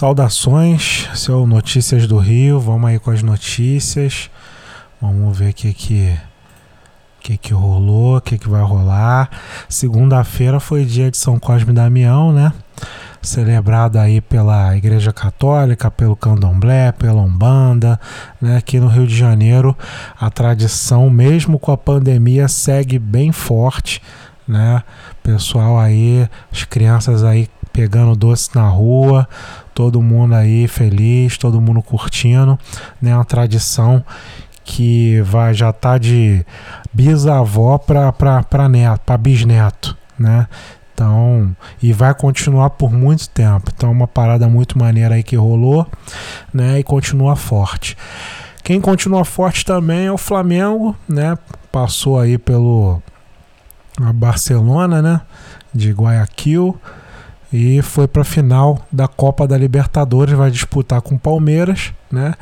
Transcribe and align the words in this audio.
Saudações, 0.00 1.10
seu 1.14 1.46
Notícias 1.46 2.06
do 2.06 2.16
Rio. 2.16 2.58
Vamos 2.58 2.88
aí 2.88 2.98
com 2.98 3.10
as 3.10 3.22
notícias. 3.22 4.30
Vamos 4.98 5.36
ver 5.36 5.50
o 5.50 5.52
que 5.52 5.74
que, 5.74 6.18
que, 7.20 7.36
que 7.36 7.52
rolou, 7.52 8.16
o 8.16 8.20
que, 8.22 8.38
que 8.38 8.48
vai 8.48 8.62
rolar. 8.62 9.28
Segunda-feira 9.68 10.58
foi 10.58 10.86
dia 10.86 11.10
de 11.10 11.18
São 11.18 11.38
Cosme 11.38 11.72
e 11.72 11.74
Damião, 11.74 12.32
né? 12.32 12.50
Celebrado 13.20 13.98
aí 13.98 14.22
pela 14.22 14.74
Igreja 14.74 15.12
Católica, 15.12 15.90
pelo 15.90 16.16
Candomblé, 16.16 16.92
pela 16.92 17.20
Umbanda, 17.20 18.00
né? 18.40 18.56
Aqui 18.56 18.80
no 18.80 18.88
Rio 18.88 19.06
de 19.06 19.14
Janeiro, 19.14 19.76
a 20.18 20.30
tradição, 20.30 21.10
mesmo 21.10 21.58
com 21.58 21.72
a 21.72 21.76
pandemia, 21.76 22.48
segue 22.48 22.98
bem 22.98 23.32
forte, 23.32 24.00
né? 24.48 24.82
Pessoal 25.22 25.78
aí, 25.78 26.26
as 26.50 26.64
crianças 26.64 27.22
aí 27.22 27.50
pegando 27.72 28.16
doce 28.16 28.50
na 28.54 28.68
rua, 28.68 29.28
todo 29.74 30.02
mundo 30.02 30.34
aí 30.34 30.66
feliz, 30.66 31.36
todo 31.38 31.60
mundo 31.60 31.82
curtindo, 31.82 32.58
né? 33.00 33.14
Uma 33.14 33.24
tradição 33.24 34.04
que 34.64 35.20
vai 35.22 35.52
já 35.54 35.72
tá 35.72 35.98
de 35.98 36.44
bisavó 36.92 37.78
para 37.78 38.12
para 38.12 38.68
neto, 38.68 39.00
para 39.00 39.16
bisneto, 39.16 39.96
né? 40.18 40.46
Então, 40.92 41.56
e 41.82 41.94
vai 41.94 42.14
continuar 42.14 42.70
por 42.70 42.92
muito 42.92 43.28
tempo. 43.30 43.70
Então, 43.74 43.90
uma 43.90 44.06
parada 44.06 44.46
muito 44.48 44.78
maneira 44.78 45.14
aí 45.14 45.22
que 45.22 45.34
rolou, 45.34 45.86
né? 46.52 46.78
E 46.78 46.84
continua 46.84 47.34
forte. 47.36 47.96
Quem 48.62 48.80
continua 48.80 49.24
forte 49.24 49.64
também 49.64 50.06
é 50.06 50.12
o 50.12 50.18
Flamengo, 50.18 50.94
né? 51.08 51.38
Passou 51.72 52.20
aí 52.20 52.36
pelo 52.36 53.02
Barcelona, 54.14 55.00
né? 55.00 55.20
De 55.74 55.90
Guayaquil 55.90 56.78
e 57.52 57.82
foi 57.82 58.06
para 58.06 58.22
a 58.22 58.24
final 58.24 58.78
da 58.92 59.08
Copa 59.08 59.46
da 59.46 59.58
Libertadores, 59.58 60.34
vai 60.34 60.50
disputar 60.50 61.00
com 61.00 61.16
o 61.16 61.18
Palmeiras, 61.18 61.92
né? 62.10 62.34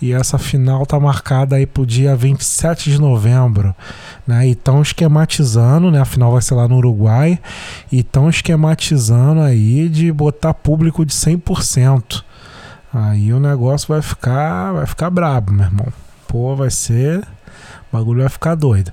E 0.00 0.12
essa 0.12 0.38
final 0.38 0.86
tá 0.86 0.98
marcada 1.00 1.56
aí 1.56 1.66
pro 1.66 1.84
dia 1.84 2.14
27 2.14 2.90
de 2.90 3.00
novembro, 3.00 3.74
né? 4.26 4.46
E 4.46 4.52
estão 4.52 4.80
esquematizando, 4.80 5.90
né? 5.90 6.00
A 6.00 6.04
final 6.04 6.30
vai 6.30 6.42
ser 6.42 6.54
lá 6.54 6.68
no 6.68 6.76
Uruguai, 6.76 7.40
e 7.90 8.00
estão 8.00 8.30
esquematizando 8.30 9.40
aí 9.40 9.88
de 9.88 10.12
botar 10.12 10.54
público 10.54 11.04
de 11.04 11.12
100%. 11.12 12.22
Aí 12.94 13.32
o 13.32 13.40
negócio 13.40 13.88
vai 13.88 14.02
ficar, 14.02 14.72
vai 14.72 14.86
ficar 14.86 15.10
brabo, 15.10 15.52
meu 15.52 15.64
irmão. 15.64 15.92
Pô, 16.28 16.54
vai 16.54 16.70
ser, 16.70 17.18
o 17.90 17.96
bagulho 17.96 18.20
vai 18.20 18.28
ficar 18.28 18.54
doido. 18.54 18.92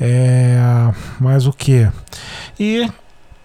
É, 0.00 0.58
mas 1.18 1.46
o 1.46 1.52
que? 1.52 1.90
E 2.58 2.88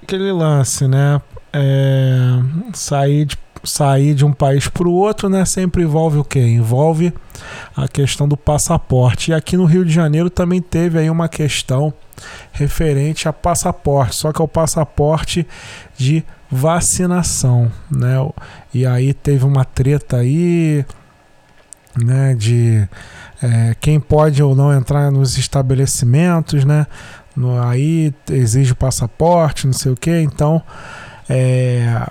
aquele 0.03 0.31
lance, 0.31 0.87
né? 0.87 1.19
É, 1.53 2.39
sair, 2.73 3.25
de, 3.25 3.37
sair 3.63 4.13
de 4.13 4.25
um 4.25 4.31
país 4.31 4.67
para 4.67 4.87
o 4.87 4.93
outro, 4.93 5.29
né? 5.29 5.45
Sempre 5.45 5.83
envolve 5.83 6.17
o 6.17 6.23
quê? 6.23 6.39
Envolve 6.39 7.13
a 7.75 7.87
questão 7.87 8.27
do 8.27 8.37
passaporte. 8.37 9.31
E 9.31 9.33
aqui 9.33 9.57
no 9.57 9.65
Rio 9.65 9.85
de 9.85 9.91
Janeiro 9.91 10.29
também 10.29 10.61
teve 10.61 10.99
aí 10.99 11.09
uma 11.09 11.29
questão 11.29 11.93
referente 12.51 13.27
a 13.27 13.33
passaporte, 13.33 14.15
só 14.15 14.31
que 14.33 14.41
é 14.41 14.43
o 14.43 14.47
passaporte 14.47 15.47
de 15.95 16.23
vacinação, 16.49 17.71
né? 17.91 18.15
E 18.73 18.85
aí 18.85 19.13
teve 19.13 19.45
uma 19.45 19.65
treta 19.65 20.17
aí, 20.17 20.85
né? 22.01 22.33
De 22.35 22.87
é, 23.41 23.75
quem 23.79 23.99
pode 23.99 24.41
ou 24.41 24.55
não 24.55 24.73
entrar 24.73 25.11
nos 25.11 25.37
estabelecimentos, 25.37 26.65
né? 26.65 26.87
No, 27.35 27.61
aí 27.61 28.13
exige 28.31 28.73
passaporte, 28.73 29.67
não 29.67 29.73
sei 29.73 29.91
o 29.91 29.95
que, 29.95 30.19
então 30.21 30.63
é, 31.29 32.05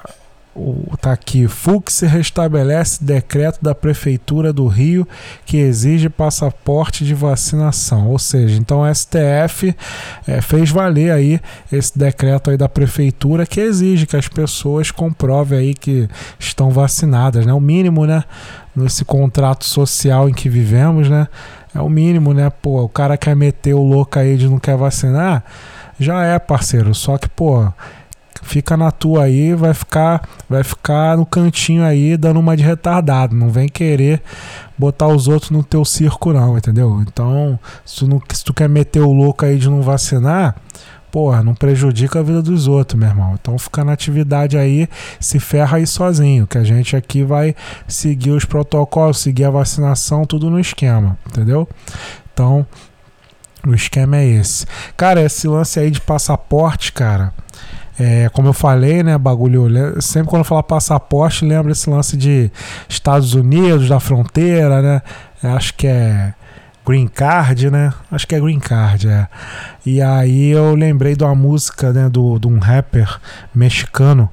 o, 0.56 0.96
tá 0.96 1.12
aqui, 1.12 1.46
Fux 1.46 2.00
restabelece 2.00 3.04
decreto 3.04 3.58
da 3.62 3.74
Prefeitura 3.74 4.54
do 4.54 4.66
Rio 4.66 5.06
que 5.44 5.58
exige 5.58 6.08
passaporte 6.08 7.04
de 7.04 7.14
vacinação. 7.14 8.08
Ou 8.08 8.18
seja, 8.18 8.58
então 8.58 8.80
o 8.80 8.94
STF 8.94 9.76
é, 10.26 10.40
fez 10.40 10.70
valer 10.70 11.12
aí 11.12 11.40
esse 11.70 11.96
decreto 11.98 12.50
aí 12.50 12.56
da 12.56 12.68
Prefeitura 12.68 13.44
que 13.44 13.60
exige 13.60 14.06
que 14.06 14.16
as 14.16 14.28
pessoas 14.28 14.90
comprovem 14.90 15.58
aí 15.58 15.74
que 15.74 16.08
estão 16.38 16.70
vacinadas, 16.70 17.44
né? 17.44 17.52
O 17.52 17.60
mínimo, 17.60 18.06
né? 18.06 18.24
Nesse 18.74 19.04
contrato 19.04 19.64
social 19.64 20.28
em 20.28 20.32
que 20.32 20.48
vivemos, 20.48 21.10
né? 21.10 21.28
É 21.74 21.80
o 21.80 21.88
mínimo, 21.90 22.32
né? 22.32 22.50
Pô, 22.50 22.82
o 22.82 22.88
cara 22.88 23.18
quer 23.18 23.36
meter 23.36 23.74
o 23.74 23.82
louco 23.82 24.18
aí 24.18 24.38
de 24.38 24.48
não 24.48 24.58
quer 24.58 24.76
vacinar, 24.76 25.44
já 26.00 26.24
é 26.24 26.38
parceiro. 26.38 26.94
Só 26.94 27.18
que, 27.18 27.28
pô 27.28 27.66
fica 28.46 28.76
na 28.76 28.90
tua 28.90 29.24
aí, 29.24 29.54
vai 29.54 29.74
ficar, 29.74 30.26
vai 30.48 30.62
ficar 30.62 31.16
no 31.16 31.26
cantinho 31.26 31.84
aí 31.84 32.16
dando 32.16 32.40
uma 32.40 32.56
de 32.56 32.62
retardado, 32.62 33.34
não 33.34 33.50
vem 33.50 33.68
querer 33.68 34.22
botar 34.78 35.08
os 35.08 35.28
outros 35.28 35.50
no 35.50 35.62
teu 35.62 35.84
circo 35.84 36.32
não, 36.32 36.56
entendeu? 36.56 37.02
Então, 37.02 37.58
se 37.84 37.96
tu, 37.96 38.08
não, 38.08 38.20
se 38.32 38.44
tu 38.44 38.54
quer 38.54 38.68
meter 38.68 39.00
o 39.00 39.12
louco 39.12 39.44
aí 39.44 39.58
de 39.58 39.68
não 39.68 39.82
vacinar, 39.82 40.56
porra, 41.10 41.42
não 41.42 41.54
prejudica 41.54 42.20
a 42.20 42.22
vida 42.22 42.42
dos 42.42 42.68
outros, 42.68 42.98
meu 42.98 43.08
irmão. 43.08 43.34
Então 43.40 43.58
fica 43.58 43.82
na 43.82 43.92
atividade 43.92 44.56
aí, 44.58 44.88
se 45.18 45.38
ferra 45.40 45.78
aí 45.78 45.86
sozinho, 45.86 46.46
que 46.46 46.58
a 46.58 46.64
gente 46.64 46.94
aqui 46.94 47.22
vai 47.22 47.54
seguir 47.88 48.32
os 48.32 48.44
protocolos, 48.44 49.18
seguir 49.18 49.44
a 49.44 49.50
vacinação, 49.50 50.24
tudo 50.24 50.50
no 50.50 50.60
esquema, 50.60 51.18
entendeu? 51.26 51.68
Então, 52.32 52.66
o 53.66 53.74
esquema 53.74 54.18
é 54.18 54.26
esse. 54.26 54.66
Cara, 54.96 55.22
esse 55.22 55.48
lance 55.48 55.80
aí 55.80 55.90
de 55.90 56.00
passaporte, 56.00 56.92
cara, 56.92 57.32
é, 57.98 58.28
como 58.30 58.48
eu 58.48 58.52
falei, 58.52 59.02
né, 59.02 59.16
bagulho. 59.16 60.00
Sempre 60.02 60.28
quando 60.28 60.40
eu 60.40 60.44
falar 60.44 60.62
passaporte, 60.62 61.44
lembra 61.44 61.72
esse 61.72 61.88
lance 61.88 62.16
de 62.16 62.50
Estados 62.88 63.34
Unidos, 63.34 63.88
da 63.88 63.98
fronteira, 63.98 64.82
né? 64.82 65.02
Acho 65.42 65.74
que 65.74 65.86
é 65.86 66.34
Green 66.86 67.08
Card, 67.08 67.70
né? 67.70 67.92
Acho 68.10 68.26
que 68.26 68.34
é 68.34 68.40
Green 68.40 68.60
Card, 68.60 69.08
é. 69.08 69.26
E 69.84 70.00
aí 70.02 70.50
eu 70.50 70.74
lembrei 70.74 71.16
de 71.16 71.24
uma 71.24 71.34
música, 71.34 71.92
né, 71.92 72.08
do, 72.08 72.38
de 72.38 72.46
um 72.46 72.58
rapper 72.58 73.18
mexicano, 73.54 74.30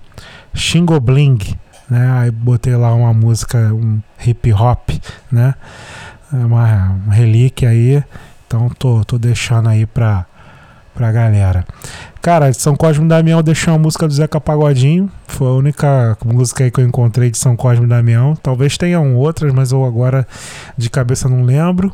Shingo 0.54 1.00
Bling, 1.00 1.40
né? 1.90 2.12
Aí 2.20 2.32
botei 2.32 2.76
lá 2.76 2.94
uma 2.94 3.14
música, 3.14 3.58
um 3.74 4.02
hip 4.26 4.52
hop, 4.54 4.90
né? 5.32 5.56
É 6.32 6.46
uma, 6.46 6.90
uma 7.06 7.14
relíquia 7.14 7.70
aí. 7.70 8.04
Então 8.46 8.70
tô, 8.70 9.04
tô 9.06 9.18
deixando 9.18 9.70
aí 9.70 9.86
pra, 9.86 10.26
pra 10.94 11.12
galera. 11.12 11.66
Cara, 12.24 12.54
São 12.54 12.74
Cosme 12.74 13.04
e 13.04 13.08
Damião 13.10 13.44
deixou 13.44 13.74
a 13.74 13.78
música 13.78 14.08
do 14.08 14.14
Zeca 14.14 14.40
Pagodinho. 14.40 15.12
Foi 15.28 15.46
a 15.46 15.52
única 15.52 16.18
música 16.24 16.64
aí 16.64 16.72
que 16.72 16.80
eu 16.80 16.86
encontrei 16.86 17.30
de 17.30 17.38
São 17.38 17.54
Cosme 17.54 17.86
e 17.86 17.90
Damião. 17.90 18.34
Talvez 18.34 18.78
tenham 18.78 19.18
outras, 19.18 19.52
mas 19.52 19.74
eu 19.74 19.84
agora 19.84 20.26
de 20.78 20.90
cabeça 20.90 21.28
não 21.28 21.44
lembro. 21.44 21.92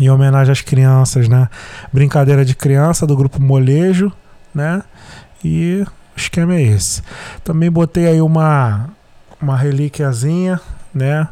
Em 0.00 0.08
homenagem 0.08 0.50
às 0.50 0.62
crianças, 0.62 1.28
né? 1.28 1.46
Brincadeira 1.92 2.42
de 2.42 2.56
criança 2.56 3.06
do 3.06 3.14
grupo 3.14 3.38
Molejo, 3.38 4.10
né? 4.54 4.82
E 5.44 5.84
o 5.84 6.18
esquema 6.18 6.54
é 6.54 6.62
esse. 6.62 7.02
Também 7.44 7.70
botei 7.70 8.06
aí 8.06 8.22
uma, 8.22 8.88
uma 9.42 9.58
relíquiazinha, 9.58 10.58
né? 10.94 11.28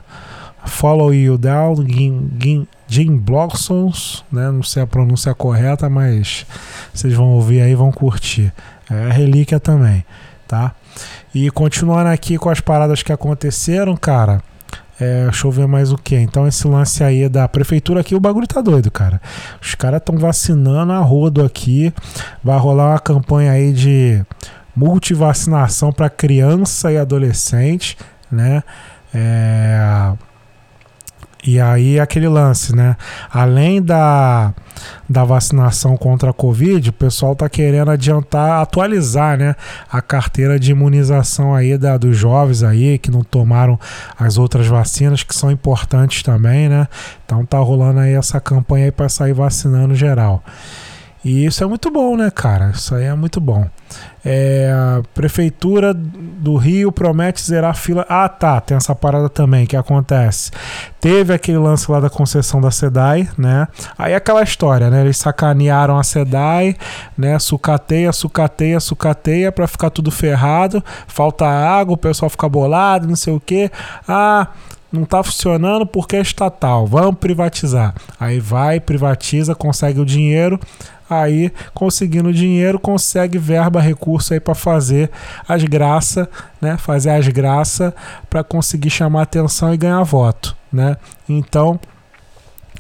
Follow 0.67 1.15
You 1.15 1.39
Down, 1.39 1.77
Jim 2.89 3.17
Blossons, 3.17 4.25
né? 4.31 4.51
Não 4.51 4.63
sei 4.63 4.83
a 4.83 4.87
pronúncia 4.87 5.35
correta, 5.35 5.89
mas 5.89 6.47
vocês 6.93 7.13
vão 7.15 7.31
ouvir 7.33 7.61
aí, 7.61 7.75
vão 7.75 7.91
curtir. 7.91 8.53
É 8.91 9.11
relíquia 9.11 9.59
também, 9.59 10.05
tá? 10.47 10.75
E 11.35 11.51
continuando 11.51 12.09
aqui 12.09 12.39
com 12.39 12.49
as 12.49 12.61
paradas 12.61 13.03
que 13.03 13.13
aconteceram, 13.13 13.97
cara. 13.97 14.41
É, 14.99 15.25
deixa 15.25 15.47
eu 15.47 15.51
ver 15.51 15.67
mais 15.67 15.93
o 15.93 15.99
que. 15.99 16.17
Então, 16.17 16.49
esse 16.49 16.67
lance 16.67 17.05
aí 17.05 17.29
da 17.29 17.47
prefeitura 17.47 18.01
aqui, 18.01 18.15
o 18.15 18.21
bagulho 18.21 18.47
tá 18.47 18.63
doido, 18.63 18.91
cara. 18.91 19.21
Os 19.61 19.75
caras 19.75 19.99
estão 19.99 20.17
vacinando 20.17 20.93
a 20.93 20.99
rodo 20.99 21.45
aqui. 21.45 21.93
Vai 22.43 22.59
rolar 22.59 22.93
uma 22.93 22.99
campanha 22.99 23.53
aí 23.53 23.73
de 23.73 24.25
multivacinação 24.75 25.93
para 25.93 26.09
criança 26.09 26.91
e 26.93 26.97
adolescente, 26.97 27.97
né? 28.31 28.63
É, 29.13 30.13
e 31.47 31.61
aí 31.61 32.01
aquele 32.01 32.27
lance, 32.27 32.75
né? 32.75 32.97
Além 33.31 33.81
da, 33.81 34.53
da 35.09 35.25
vacinação 35.25 35.97
contra 35.97 36.31
a 36.31 36.33
Covid, 36.33 36.91
o 36.91 36.93
pessoal 36.93 37.35
está 37.35 37.49
querendo 37.49 37.91
adiantar, 37.91 38.61
atualizar, 38.61 39.39
né? 39.39 39.55
A 39.91 40.03
carteira 40.03 40.59
de 40.59 40.73
imunização 40.73 41.55
aí 41.55 41.79
da, 41.79 41.97
dos 41.97 42.17
jovens 42.17 42.65
aí 42.65 42.99
que 42.99 43.13
não 43.13 43.23
tomaram 43.23 43.79
as 44.19 44.39
outras 44.39 44.67
vacinas, 44.67 45.23
que 45.23 45.35
são 45.37 45.51
importantes 45.51 46.25
também, 46.25 46.69
né? 46.69 46.89
Então 47.25 47.47
tá 47.47 47.59
rolando 47.59 48.01
aí 48.01 48.15
essa 48.15 48.41
campanha 48.41 48.87
aí 48.87 48.93
para 48.93 49.09
sair 49.09 49.33
vacinando 49.33 49.95
geral. 49.95 50.43
E 51.27 51.45
isso 51.45 51.65
é 51.65 51.67
muito 51.67 51.91
bom, 51.91 52.17
né, 52.17 52.31
cara? 52.31 52.71
Isso 52.71 52.95
aí 52.95 53.07
é 53.07 53.15
muito 53.17 53.41
bom. 53.41 53.69
É, 54.25 54.73
a 54.73 55.03
Prefeitura 55.13 55.93
do 55.93 56.55
Rio 56.55 56.93
promete 56.93 57.43
zerar 57.43 57.73
a 57.73 57.75
fila. 57.75 58.07
Ah, 58.09 58.29
tá. 58.29 58.61
Tem 58.61 58.77
essa 58.77 58.95
parada 58.95 59.29
também 59.29 59.67
que 59.67 59.77
acontece. 59.77 60.53
Teve 61.01 61.35
aquele 61.35 61.59
lance 61.59 61.91
lá 61.91 61.99
da 61.99 62.09
concessão 62.09 62.61
da 62.61 62.71
SEDAI, 62.71 63.29
né? 63.37 63.67
Aí 63.99 64.13
é 64.13 64.15
aquela 64.15 64.41
história, 64.45 64.89
né? 64.89 65.01
Eles 65.01 65.17
sacanearam 65.17 65.99
a 65.99 66.05
SEDAI, 66.05 66.77
né? 67.19 67.41
Sucateia, 67.41 68.13
sucateia, 68.13 68.79
sucateia 68.79 69.51
para 69.51 69.67
ficar 69.67 69.91
tudo 69.91 70.13
ferrado. 70.13 70.81
Falta 71.09 71.45
água, 71.45 71.95
o 71.95 71.99
pessoal 71.99 72.31
fica 72.31 72.49
bolado, 72.49 73.09
não 73.09 73.17
sei 73.17 73.35
o 73.35 73.41
quê. 73.41 73.69
Ah, 74.07 74.47
não 74.97 75.05
está 75.05 75.23
funcionando 75.23 75.87
porque 75.87 76.17
é 76.17 76.21
estatal, 76.21 76.87
vamos 76.87 77.17
privatizar. 77.17 77.95
Aí 78.19 78.41
vai, 78.41 78.81
privatiza, 78.81 79.55
consegue 79.55 80.01
o 80.01 80.05
dinheiro, 80.05 80.59
aí 81.09 81.53
conseguindo 81.73 82.33
dinheiro, 82.33 82.79
consegue 82.79 83.39
verba, 83.39 83.81
recurso 83.81 84.35
aí 84.35 84.41
para 84.41 84.55
fazer 84.55 85.11
as 85.49 85.63
graças, 85.65 86.27
né? 86.61 86.77
Fazer 86.77 87.11
as 87.11 87.29
graças 87.29 87.93
para 88.29 88.43
conseguir 88.43 88.91
chamar 88.91 89.23
atenção 89.23 89.73
e 89.73 89.77
ganhar 89.77 90.03
voto, 90.03 90.57
né? 90.73 90.97
Então, 91.29 91.79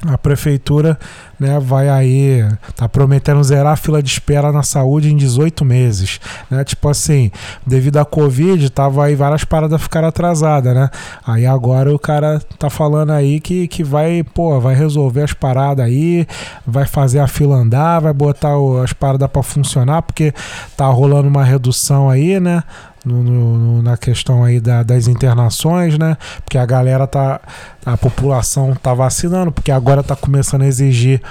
a 0.07 0.19
prefeitura 0.19 0.99
né, 1.39 1.61
vai 1.61 1.89
aí, 1.89 2.47
tá 2.75 2.89
prometendo 2.89 3.43
zerar 3.45 3.75
a 3.75 3.77
fila 3.77 4.03
de 4.03 4.09
espera 4.09 4.51
na 4.51 4.63
saúde 4.63 5.13
em 5.13 5.17
18 5.17 5.65
meses, 5.65 6.19
né? 6.51 6.65
Tipo 6.65 6.89
assim, 6.89 7.31
devido 7.67 7.99
à 7.99 8.05
Covid, 8.05 8.69
tava 8.71 9.05
aí 9.05 9.15
várias 9.15 9.45
paradas 9.45 9.81
ficaram 9.81 10.09
atrasadas, 10.09 10.75
né? 10.75 10.91
Aí 11.27 11.47
agora 11.47 11.95
o 11.95 11.99
cara 11.99 12.41
tá 12.59 12.71
falando 12.71 13.13
aí 13.13 13.39
que, 13.41 13.69
que 13.69 13.85
vai, 13.85 14.23
pô, 14.23 14.59
vai 14.61 14.75
resolver 14.75 15.23
as 15.23 15.33
paradas 15.33 15.85
aí, 15.85 16.27
vai 16.67 16.87
fazer 16.87 17.21
a 17.21 17.27
fila 17.27 17.57
andar, 17.57 18.01
vai 18.01 18.13
botar 18.13 18.57
o, 18.57 18.83
as 18.83 18.93
paradas 18.93 19.29
para 19.29 19.43
funcionar, 19.43 20.03
porque 20.03 20.33
tá 20.77 20.87
rolando 20.87 21.29
uma 21.29 21.45
redução 21.45 22.09
aí, 22.09 22.41
né? 22.41 22.63
No, 23.07 23.23
no, 23.23 23.83
na 23.83 23.97
questão 23.97 24.43
aí 24.43 24.59
da, 24.59 24.83
das 24.83 25.07
internações, 25.07 25.97
né? 25.97 26.17
Porque 26.45 26.59
a 26.59 26.67
galera 26.67 27.07
tá. 27.07 27.41
A 27.85 27.97
população 27.97 28.75
tá 28.75 28.93
vacinando, 28.93 29.53
porque 29.53 29.71
agora 29.71 30.03
tá 30.03 30.17
começando 30.17 30.63
a 30.63 30.67
exigir 30.67 31.23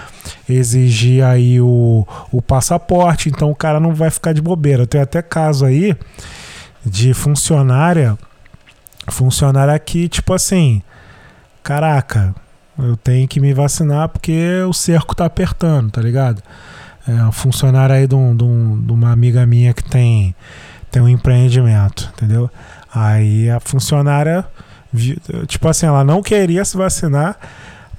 exigir 0.48 1.22
aí 1.22 1.60
o, 1.60 2.08
o 2.32 2.42
passaporte, 2.42 3.28
então 3.28 3.52
o 3.52 3.56
cara 3.56 3.78
não 3.78 3.94
vai 3.94 4.10
ficar 4.10 4.32
de 4.32 4.42
bobeira. 4.42 4.88
Tem 4.88 5.02
até 5.02 5.22
caso 5.22 5.66
aí 5.66 5.98
de 6.86 7.14
funcionária, 7.14 8.18
funcionária 9.10 9.74
aqui, 9.74 10.08
tipo 10.08 10.34
assim, 10.34 10.82
caraca, 11.62 12.34
eu 12.80 12.96
tenho 12.96 13.28
que 13.28 13.42
me 13.42 13.54
vacinar 13.54 14.08
porque 14.08 14.62
o 14.66 14.72
cerco 14.72 15.14
tá 15.14 15.26
apertando, 15.26 15.92
tá 15.92 16.02
ligado? 16.02 16.42
É, 17.06 17.12
um 17.26 17.32
funcionário 17.34 17.96
aí 17.96 18.08
de, 18.08 18.16
um, 18.16 18.36
de, 18.36 18.44
um, 18.46 18.82
de 18.82 18.94
uma 18.94 19.12
amiga 19.12 19.46
minha 19.46 19.74
que 19.74 19.84
tem 19.84 20.34
tem 20.96 21.02
um 21.02 21.10
empreendimento, 21.10 22.10
entendeu? 22.16 22.50
Aí 22.94 23.50
a 23.50 23.60
funcionária, 23.60 24.46
tipo 25.46 25.68
assim, 25.68 25.86
ela 25.86 26.06
não 26.06 26.24
queria 26.24 26.64
se 26.64 26.78
vacinar, 26.78 27.38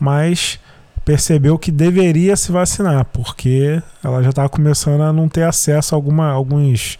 mas 0.01 0.59
percebeu 1.05 1.59
que 1.59 1.71
deveria 1.71 2.35
se 2.37 2.51
vacinar, 2.51 3.05
porque 3.13 3.83
ela 4.03 4.23
já 4.23 4.31
estava 4.31 4.49
começando 4.49 5.03
a 5.03 5.13
não 5.13 5.29
ter 5.29 5.43
acesso 5.43 5.95
a 5.95 5.99
alguma, 5.99 6.31
alguns, 6.31 6.99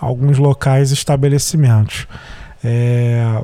alguns 0.00 0.38
locais 0.38 0.92
estabelecimentos. 0.92 2.06
É... 2.62 3.42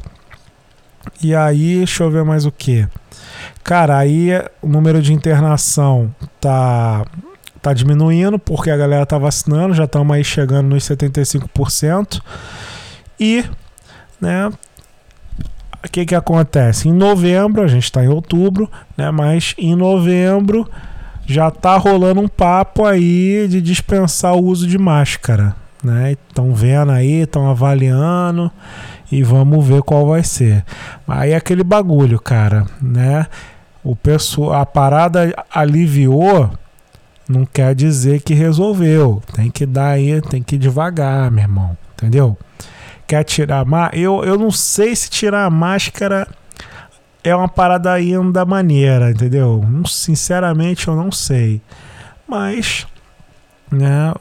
E 1.21 1.35
aí, 1.35 1.79
deixa 1.79 2.05
eu 2.05 2.11
ver 2.11 2.23
mais 2.23 2.47
o 2.47 2.53
que. 2.53 2.87
Cara, 3.65 3.99
aí 3.99 4.31
o 4.63 4.69
número 4.69 5.03
de 5.03 5.13
internação 5.13 6.15
tá 6.41 7.05
tá 7.62 7.73
diminuindo 7.73 8.39
porque 8.39 8.71
a 8.71 8.77
galera 8.77 9.05
tá 9.07 9.19
vacinando, 9.19 9.75
já 9.75 9.85
estamos 9.85 10.15
aí 10.15 10.25
chegando 10.25 10.69
nos 10.69 10.85
75%. 10.85 12.21
E, 13.19 13.45
né, 14.21 14.51
o 15.85 15.89
que 15.91 16.07
que 16.07 16.15
acontece? 16.15 16.89
Em 16.89 16.93
novembro, 16.93 17.62
a 17.62 17.69
gente 17.69 17.85
está 17.85 18.05
em 18.05 18.09
outubro, 18.09 18.71
né, 18.97 19.11
mas 19.11 19.55
em 19.59 19.75
novembro 19.75 20.69
já 21.27 21.51
tá 21.51 21.77
rolando 21.77 22.21
um 22.21 22.29
papo 22.29 22.85
aí 22.85 23.47
de 23.49 23.61
dispensar 23.61 24.35
o 24.35 24.45
uso 24.45 24.67
de 24.67 24.77
máscara, 24.77 25.55
né? 25.83 26.13
Estão 26.13 26.53
vendo 26.53 26.91
aí, 26.91 27.23
estão 27.23 27.49
avaliando 27.49 28.51
e 29.13 29.23
vamos 29.23 29.65
ver 29.65 29.81
qual 29.83 30.09
vai 30.09 30.25
ser. 30.25 30.65
Aí 31.06 31.31
é 31.31 31.37
aquele 31.37 31.63
bagulho, 31.63 32.19
cara, 32.19 32.67
né? 32.83 33.27
O 33.85 33.95
pessoal, 33.95 34.61
a 34.61 34.67
parada 34.67 35.33
aliviou 35.55 36.51
não 37.31 37.47
quer 37.47 37.75
dizer 37.75 38.21
que 38.23 38.35
resolveu. 38.35 39.23
Tem 39.35 39.50
que 39.50 39.65
dar 39.65 39.91
aí, 39.91 40.21
tem 40.21 40.43
que 40.43 40.56
ir 40.56 40.59
devagar, 40.59 41.31
meu 41.31 41.44
irmão. 41.44 41.77
Entendeu? 41.94 42.37
Quer 43.06 43.25
tirar 43.25 43.65
a 43.65 43.91
eu, 43.93 44.25
eu 44.25 44.38
não 44.38 44.50
sei 44.50 44.94
se 44.94 45.09
tirar 45.09 45.44
a 45.44 45.50
máscara 45.50 46.27
é 47.23 47.35
uma 47.35 47.49
parada 47.49 47.93
ainda 47.93 48.44
maneira, 48.44 49.11
entendeu? 49.11 49.62
Sinceramente, 49.87 50.88
eu 50.88 50.97
não 50.97 51.12
sei. 51.12 51.61
Mas, 52.27 52.87
né, 53.71 54.15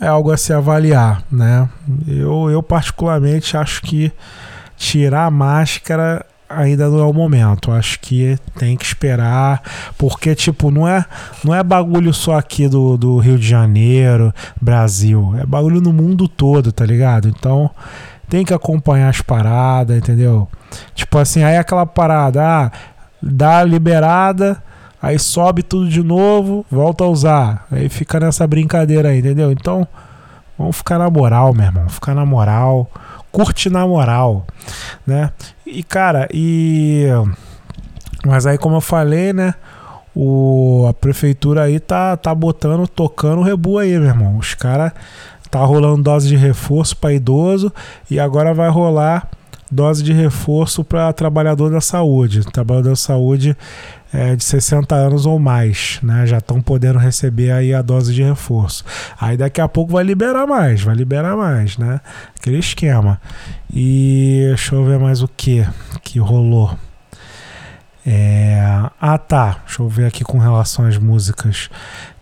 é 0.00 0.06
algo 0.06 0.30
a 0.30 0.36
se 0.36 0.52
avaliar, 0.52 1.22
né? 1.30 1.68
Eu, 2.06 2.50
eu 2.50 2.62
particularmente 2.62 3.56
acho 3.56 3.80
que 3.82 4.12
tirar 4.76 5.26
a 5.26 5.30
máscara 5.30 6.26
ainda 6.50 6.88
não 6.88 6.98
é 6.98 7.04
o 7.04 7.12
momento. 7.12 7.70
Acho 7.70 8.00
que 8.00 8.36
tem 8.58 8.76
que 8.76 8.84
esperar, 8.84 9.62
porque 9.96 10.34
tipo, 10.34 10.70
não 10.70 10.86
é, 10.86 11.04
não 11.44 11.54
é 11.54 11.62
bagulho 11.62 12.12
só 12.12 12.36
aqui 12.36 12.68
do, 12.68 12.96
do 12.96 13.18
Rio 13.18 13.38
de 13.38 13.46
Janeiro, 13.46 14.34
Brasil, 14.60 15.34
é 15.40 15.46
bagulho 15.46 15.80
no 15.80 15.92
mundo 15.92 16.26
todo, 16.26 16.72
tá 16.72 16.84
ligado? 16.84 17.28
Então, 17.28 17.70
tem 18.28 18.44
que 18.44 18.52
acompanhar 18.52 19.08
as 19.08 19.22
paradas, 19.22 19.96
entendeu? 19.96 20.48
Tipo 20.94 21.18
assim, 21.18 21.42
aí 21.42 21.56
aquela 21.56 21.86
parada, 21.86 22.42
ah, 22.44 22.72
dá 23.22 23.62
liberada, 23.64 24.62
aí 25.00 25.18
sobe 25.18 25.62
tudo 25.62 25.88
de 25.88 26.02
novo, 26.02 26.66
volta 26.70 27.04
a 27.04 27.08
usar. 27.08 27.66
Aí 27.70 27.88
fica 27.88 28.18
nessa 28.18 28.46
brincadeira 28.46 29.10
aí, 29.10 29.20
entendeu? 29.20 29.52
Então, 29.52 29.86
vamos 30.58 30.76
ficar 30.76 30.98
na 30.98 31.08
moral, 31.08 31.54
meu 31.54 31.66
irmão, 31.66 31.88
ficar 31.88 32.14
na 32.14 32.26
moral 32.26 32.88
curte 33.30 33.70
na 33.70 33.86
moral, 33.86 34.46
né? 35.06 35.30
E 35.66 35.82
cara, 35.82 36.28
e 36.32 37.06
mas 38.24 38.46
aí 38.46 38.58
como 38.58 38.76
eu 38.76 38.80
falei, 38.80 39.32
né? 39.32 39.54
O, 40.14 40.86
a 40.88 40.92
prefeitura 40.92 41.62
aí 41.62 41.78
tá, 41.78 42.16
tá 42.16 42.34
botando, 42.34 42.86
tocando 42.88 43.40
o 43.40 43.44
rebu 43.44 43.78
aí, 43.78 43.96
meu 43.98 44.08
irmão. 44.08 44.38
Os 44.38 44.54
caras 44.54 44.92
tá 45.50 45.60
rolando 45.60 46.02
dose 46.02 46.28
de 46.28 46.36
reforço 46.36 46.96
para 46.96 47.12
idoso 47.12 47.72
e 48.10 48.18
agora 48.18 48.52
vai 48.52 48.68
rolar 48.68 49.28
dose 49.70 50.02
de 50.02 50.12
reforço 50.12 50.82
para 50.82 51.12
trabalhador 51.12 51.70
da 51.70 51.80
saúde. 51.80 52.44
Trabalhador 52.44 52.90
da 52.90 52.96
saúde 52.96 53.56
é, 54.12 54.34
de 54.34 54.42
60 54.42 54.94
anos 54.94 55.24
ou 55.24 55.38
mais, 55.38 55.98
né? 56.02 56.26
Já 56.26 56.38
estão 56.38 56.60
podendo 56.60 56.98
receber 56.98 57.52
aí 57.52 57.72
a 57.72 57.80
dose 57.80 58.12
de 58.12 58.22
reforço. 58.22 58.84
Aí 59.20 59.36
daqui 59.36 59.60
a 59.60 59.68
pouco 59.68 59.92
vai 59.92 60.04
liberar 60.04 60.46
mais, 60.46 60.82
vai 60.82 60.94
liberar 60.94 61.36
mais, 61.36 61.78
né? 61.78 62.00
Aquele 62.38 62.58
esquema. 62.58 63.20
E 63.72 64.44
deixa 64.48 64.74
eu 64.74 64.84
ver 64.84 64.98
mais 64.98 65.22
o 65.22 65.28
que 65.28 65.66
que 66.02 66.18
rolou. 66.18 66.76
É... 68.04 68.60
Ah, 69.00 69.18
tá. 69.18 69.58
Deixa 69.66 69.82
eu 69.82 69.88
ver 69.88 70.06
aqui 70.06 70.24
com 70.24 70.38
relação 70.38 70.86
às 70.86 70.96
músicas. 70.96 71.70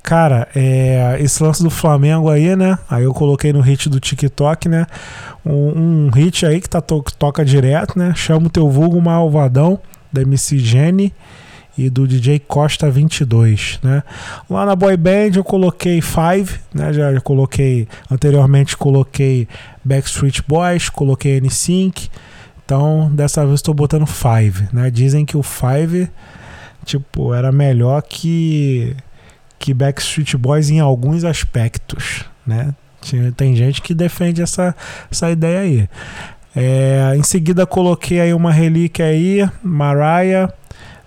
Cara, 0.02 0.48
é, 0.54 1.16
esse 1.20 1.42
lance 1.42 1.62
do 1.62 1.70
Flamengo 1.70 2.30
aí, 2.30 2.56
né? 2.56 2.78
Aí 2.88 3.04
eu 3.04 3.14
coloquei 3.14 3.52
no 3.52 3.60
hit 3.60 3.88
do 3.88 4.00
TikTok, 4.00 4.68
né? 4.68 4.86
Um, 5.44 6.06
um 6.06 6.10
hit 6.10 6.44
aí 6.44 6.60
que 6.60 6.68
tá 6.68 6.80
to 6.80 7.02
toca 7.18 7.44
direto, 7.44 7.98
né? 7.98 8.12
Chama 8.14 8.46
o 8.46 8.50
teu 8.50 8.70
vulgo 8.70 9.00
malvadão, 9.00 9.78
da 10.12 10.22
MC 10.22 10.58
Jenny 10.58 11.14
e 11.78 11.88
do 11.88 12.08
DJ 12.08 12.40
Costa 12.40 12.90
22, 12.90 13.78
né? 13.84 14.02
Lá 14.50 14.66
na 14.66 14.74
boy 14.74 14.96
band 14.96 15.30
eu 15.36 15.44
coloquei 15.44 16.00
Five, 16.00 16.58
né? 16.74 16.92
Já, 16.92 17.20
coloquei 17.20 17.86
anteriormente 18.10 18.76
coloquei 18.76 19.46
Backstreet 19.84 20.42
Boys, 20.46 20.88
coloquei 20.88 21.40
NSYNC. 21.40 22.10
Então, 22.64 23.08
dessa 23.14 23.46
vez 23.46 23.60
estou 23.60 23.72
botando 23.72 24.06
Five, 24.06 24.68
né? 24.72 24.90
Dizem 24.90 25.24
que 25.24 25.36
o 25.36 25.42
Five 25.42 26.10
tipo 26.84 27.32
era 27.32 27.52
melhor 27.52 28.02
que 28.02 28.96
que 29.58 29.72
Backstreet 29.72 30.36
Boys 30.36 30.70
em 30.70 30.80
alguns 30.80 31.24
aspectos, 31.24 32.24
né? 32.46 32.74
Tem 33.36 33.54
gente 33.54 33.80
que 33.80 33.94
defende 33.94 34.42
essa, 34.42 34.74
essa 35.10 35.30
ideia 35.30 35.60
aí. 35.60 35.88
É, 36.56 37.14
em 37.16 37.22
seguida 37.22 37.66
coloquei 37.66 38.20
aí 38.20 38.34
uma 38.34 38.50
relíquia 38.50 39.06
aí, 39.06 39.48
Mariah, 39.62 40.52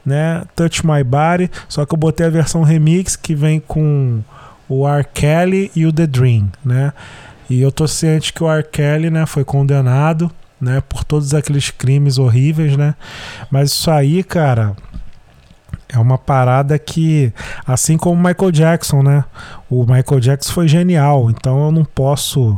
né? 0.05 0.43
Touch 0.55 0.85
My 0.85 1.03
Body, 1.03 1.49
só 1.69 1.85
que 1.85 1.93
eu 1.93 1.97
botei 1.97 2.25
a 2.25 2.29
versão 2.29 2.63
remix 2.63 3.15
que 3.15 3.35
vem 3.35 3.59
com 3.59 4.21
o 4.67 4.87
R. 4.87 5.05
Kelly 5.13 5.71
e 5.75 5.85
o 5.85 5.91
The 5.93 6.07
Dream, 6.07 6.49
né? 6.63 6.93
E 7.49 7.61
eu 7.61 7.71
tô 7.71 7.87
ciente 7.87 8.31
que 8.31 8.43
o 8.43 8.49
R. 8.49 8.63
Kelly, 8.63 9.09
né, 9.09 9.25
foi 9.25 9.43
condenado, 9.43 10.31
né, 10.59 10.81
por 10.87 11.03
todos 11.03 11.33
aqueles 11.33 11.69
crimes 11.69 12.17
horríveis, 12.17 12.77
né? 12.77 12.95
Mas 13.51 13.71
isso 13.71 13.91
aí, 13.91 14.23
cara, 14.23 14.75
É 15.93 15.99
uma 15.99 16.17
parada 16.17 16.79
que, 16.79 17.33
assim 17.67 17.97
como 17.97 18.15
o 18.15 18.23
Michael 18.23 18.51
Jackson, 18.51 19.03
né? 19.03 19.25
O 19.69 19.81
Michael 19.81 20.21
Jackson 20.21 20.53
foi 20.53 20.67
genial, 20.67 21.29
então 21.29 21.65
eu 21.65 21.71
não 21.71 21.83
posso 21.83 22.57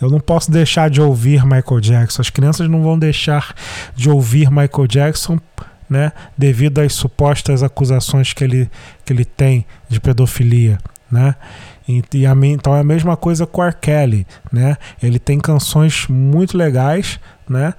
eu 0.00 0.10
não 0.10 0.20
posso 0.20 0.50
deixar 0.50 0.88
de 0.90 1.00
ouvir 1.00 1.44
Michael 1.44 1.80
Jackson. 1.80 2.20
As 2.20 2.30
crianças 2.30 2.68
não 2.68 2.82
vão 2.82 2.98
deixar 2.98 3.54
de 3.96 4.08
ouvir 4.10 4.48
Michael 4.50 4.86
Jackson, 4.86 5.40
né, 5.88 6.12
devido 6.36 6.80
às 6.80 6.92
supostas 6.92 7.62
acusações 7.62 8.32
que 8.32 8.44
ele, 8.44 8.70
que 9.04 9.12
ele 9.12 9.24
tem 9.24 9.64
de 9.88 10.00
pedofilia, 10.00 10.78
né? 11.10 11.34
E, 11.88 12.02
e 12.12 12.26
a, 12.26 12.36
então 12.44 12.76
é 12.76 12.80
a 12.80 12.84
mesma 12.84 13.16
coisa 13.16 13.46
com 13.46 13.62
o 13.62 13.64
R. 13.64 13.74
Kelly, 13.80 14.26
né? 14.52 14.76
Ele 15.02 15.18
tem 15.18 15.38
canções 15.38 16.06
muito 16.08 16.56
legais, 16.56 17.18
né? 17.48 17.72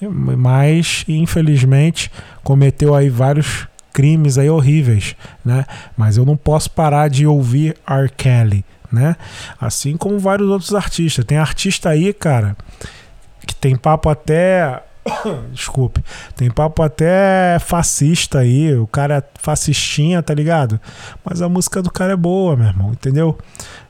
Mas 0.00 1.04
infelizmente 1.06 2.10
cometeu 2.42 2.92
aí 2.92 3.08
vários 3.08 3.68
crimes 3.92 4.36
aí 4.36 4.50
horríveis, 4.50 5.14
né? 5.44 5.64
Mas 5.96 6.16
eu 6.16 6.24
não 6.24 6.36
posso 6.36 6.70
parar 6.70 7.08
de 7.08 7.24
ouvir 7.24 7.76
R. 7.86 8.08
Kelly, 8.08 8.64
né? 8.90 9.14
Assim 9.60 9.96
como 9.96 10.18
vários 10.18 10.48
outros 10.48 10.74
artistas. 10.74 11.24
Tem 11.24 11.38
artista 11.38 11.90
aí, 11.90 12.12
cara, 12.12 12.56
que 13.46 13.54
tem 13.54 13.76
papo 13.76 14.08
até 14.08 14.82
Desculpe. 15.52 16.04
Tem 16.36 16.50
papo 16.50 16.82
até 16.82 17.58
fascista 17.58 18.40
aí. 18.40 18.74
O 18.76 18.86
cara 18.86 19.18
é 19.18 19.24
fascistinha, 19.38 20.22
tá 20.22 20.34
ligado? 20.34 20.80
Mas 21.24 21.42
a 21.42 21.48
música 21.48 21.82
do 21.82 21.90
cara 21.90 22.12
é 22.12 22.16
boa, 22.16 22.56
meu 22.56 22.66
irmão, 22.66 22.92
entendeu? 22.92 23.36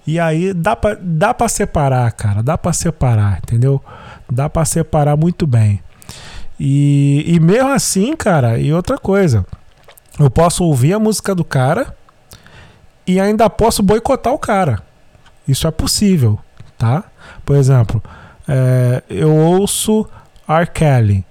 E 0.06 0.18
aí 0.18 0.52
dá 0.52 0.74
pra, 0.74 0.96
dá 1.00 1.34
pra 1.34 1.48
separar, 1.48 2.10
cara. 2.12 2.42
Dá 2.42 2.56
pra 2.56 2.72
separar, 2.72 3.38
entendeu? 3.38 3.82
Dá 4.30 4.48
pra 4.48 4.64
separar 4.64 5.16
muito 5.16 5.46
bem. 5.46 5.80
E, 6.58 7.24
e 7.26 7.40
mesmo 7.40 7.70
assim, 7.70 8.14
cara, 8.16 8.58
e 8.58 8.72
outra 8.72 8.98
coisa. 8.98 9.44
Eu 10.18 10.30
posso 10.30 10.64
ouvir 10.64 10.92
a 10.92 10.98
música 10.98 11.34
do 11.34 11.44
cara 11.44 11.96
e 13.06 13.18
ainda 13.18 13.48
posso 13.48 13.82
boicotar 13.82 14.32
o 14.32 14.38
cara. 14.38 14.82
Isso 15.46 15.66
é 15.66 15.70
possível, 15.70 16.38
tá? 16.78 17.04
Por 17.44 17.56
exemplo, 17.56 18.02
é, 18.46 19.02
eu 19.08 19.34
ouço 19.34 20.06
R. 20.52 20.66
Kelly. 20.66 21.24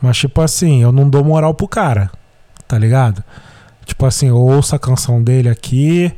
Mas, 0.00 0.18
tipo 0.18 0.40
assim, 0.40 0.82
eu 0.82 0.92
não 0.92 1.08
dou 1.08 1.24
moral 1.24 1.54
pro 1.54 1.66
cara, 1.66 2.10
tá 2.68 2.78
ligado? 2.78 3.24
Tipo 3.84 4.04
assim, 4.06 4.28
eu 4.28 4.36
ouço 4.36 4.74
a 4.74 4.78
canção 4.78 5.22
dele 5.22 5.48
aqui, 5.48 6.12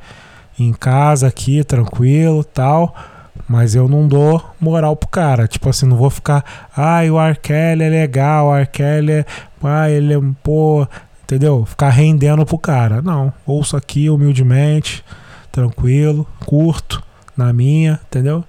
em 0.59 0.73
casa, 0.73 1.29
aqui, 1.29 1.63
tranquilo 1.63 2.43
tal. 2.43 2.95
Mas 3.49 3.75
eu 3.75 3.89
não 3.89 4.07
dou 4.07 4.45
moral 4.61 4.97
pro 4.97 5.09
cara. 5.09 5.47
Tipo 5.47 5.69
assim, 5.69 5.87
não 5.87 5.97
vou 5.97 6.11
ficar. 6.11 6.45
Ai, 6.77 7.11
o 7.11 7.19
R. 7.19 7.37
Kelly 7.37 7.85
é 7.85 7.89
legal, 7.89 8.49
o 8.49 8.55
R. 8.55 8.67
Kelly 8.67 9.13
é. 9.13 9.25
Ai, 9.63 9.93
ele 9.93 10.15
é. 10.15 10.21
Pô. 10.43 10.87
Entendeu? 11.23 11.65
Ficar 11.67 11.91
rendendo 11.91 12.45
pro 12.45 12.59
cara. 12.59 13.03
Não. 13.03 13.33
Ouço 13.47 13.77
aqui 13.77 14.09
humildemente, 14.09 15.05
tranquilo, 15.53 16.27
curto, 16.47 17.03
na 17.37 17.53
minha, 17.53 18.01
entendeu? 18.07 18.45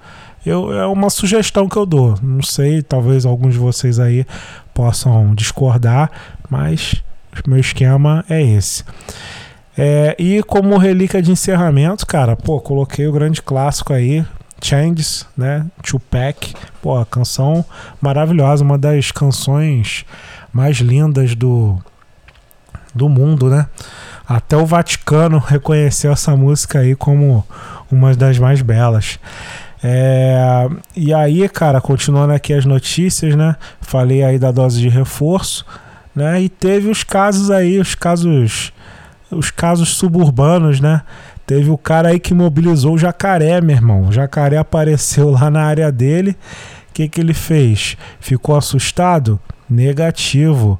Eu, 0.50 0.74
é 0.74 0.88
uma 0.88 1.12
sugestão 1.12 1.70
que 1.70 1.78
eu 1.78 1.86
dou. 1.86 2.18
Não 2.24 2.42
sei, 2.42 2.82
talvez 2.82 3.24
alguns 3.24 3.54
de 3.54 3.60
vocês 3.60 4.00
aí 4.00 4.26
possam 4.74 5.36
discordar, 5.36 6.10
mas 6.50 6.96
o 7.46 7.50
meu 7.52 7.60
esquema 7.60 8.26
é 8.28 8.42
esse. 8.42 8.84
É, 9.78 10.16
e 10.18 10.42
como 10.42 10.76
relíquia 10.78 11.22
de 11.22 11.32
encerramento, 11.32 12.04
cara, 12.08 12.36
pô, 12.36 12.60
coloquei 12.60 13.06
o 13.06 13.12
grande 13.12 13.44
clássico 13.44 13.94
aí, 13.94 14.26
Changes, 14.60 15.28
né? 15.38 15.68
Tupac, 15.84 16.56
pô, 16.82 17.06
canção 17.06 17.64
maravilhosa, 18.02 18.64
uma 18.64 18.78
das 18.78 19.12
canções 19.12 20.04
mais 20.52 20.78
lindas 20.78 21.36
do, 21.36 21.78
do 22.94 23.08
mundo, 23.08 23.52
né? 23.52 23.68
Até 24.28 24.58
o 24.58 24.66
Vaticano 24.66 25.38
reconheceu 25.46 26.12
essa 26.12 26.36
música 26.36 26.80
aí 26.80 26.96
como 26.96 27.46
uma 27.92 28.16
das 28.16 28.40
mais 28.40 28.64
belas. 28.64 29.20
É, 29.82 30.68
e 30.96 31.14
aí, 31.14 31.48
cara, 31.48 31.80
continuando 31.80 32.34
aqui 32.34 32.54
as 32.54 32.66
notícias, 32.66 33.36
né? 33.36 33.56
Falei 33.82 34.24
aí 34.24 34.38
da 34.38 34.52
dose 34.52 34.80
de 34.80 34.90
reforço, 34.90 35.66
né? 36.16 36.42
E 36.42 36.50
teve 36.50 36.90
os 36.90 37.04
casos 37.04 37.50
aí, 37.50 37.80
os 37.80 37.96
casos, 37.96 38.74
os 39.32 39.52
casos 39.52 39.96
suburbanos, 39.96 40.80
né? 40.80 41.02
Teve 41.46 41.72
o 41.72 41.78
cara 41.78 42.10
aí 42.10 42.20
que 42.20 42.34
mobilizou 42.34 42.94
o 42.94 42.98
jacaré, 42.98 43.60
meu 43.62 43.76
irmão. 43.76 44.08
O 44.08 44.12
jacaré 44.12 44.58
apareceu 44.58 45.32
lá 45.32 45.50
na 45.50 45.64
área 45.64 45.92
dele. 45.92 46.38
O 46.90 46.94
que, 46.94 47.08
que 47.08 47.20
ele 47.20 47.34
fez? 47.34 47.98
Ficou 48.20 48.56
assustado? 48.56 49.40
Negativo. 49.68 50.80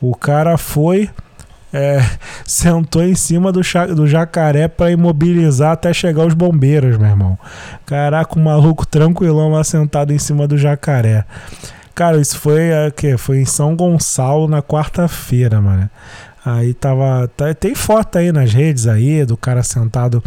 O 0.00 0.14
cara 0.14 0.56
foi 0.56 1.10
é, 1.76 2.00
sentou 2.46 3.02
em 3.02 3.14
cima 3.14 3.52
do, 3.52 3.60
do 3.94 4.06
jacaré 4.06 4.66
para 4.66 4.90
imobilizar 4.90 5.72
até 5.72 5.92
chegar 5.92 6.24
os 6.24 6.32
bombeiros, 6.32 6.96
meu 6.96 7.08
irmão. 7.08 7.38
Caraca, 7.84 8.38
o 8.38 8.42
maluco 8.42 8.86
tranquilão 8.86 9.50
lá 9.50 9.62
sentado 9.62 10.12
em 10.12 10.18
cima 10.18 10.48
do 10.48 10.56
jacaré. 10.56 11.24
Cara, 11.94 12.18
isso 12.18 12.38
foi 12.38 12.70
é, 12.70 12.90
que 12.90 13.16
foi 13.16 13.40
em 13.40 13.44
São 13.44 13.76
Gonçalo 13.76 14.48
na 14.48 14.62
quarta-feira, 14.62 15.60
mano. 15.60 15.88
Aí 16.44 16.72
tava, 16.72 17.28
tá, 17.36 17.52
tem 17.52 17.74
foto 17.74 18.18
aí 18.18 18.32
nas 18.32 18.52
redes 18.52 18.86
aí 18.86 19.24
do 19.24 19.36
cara 19.36 19.62
sentado 19.62 20.22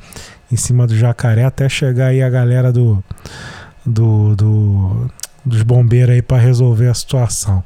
em 0.52 0.56
cima 0.56 0.86
do 0.86 0.96
jacaré 0.96 1.46
até 1.46 1.68
chegar 1.70 2.08
aí 2.08 2.22
a 2.22 2.30
galera 2.30 2.72
do 2.74 3.04
do, 3.86 4.36
do 4.36 5.10
dos 5.46 5.64
bombeiros 5.64 6.14
aí 6.14 6.22
para 6.22 6.38
resolver 6.38 6.88
a 6.88 6.94
situação. 6.94 7.64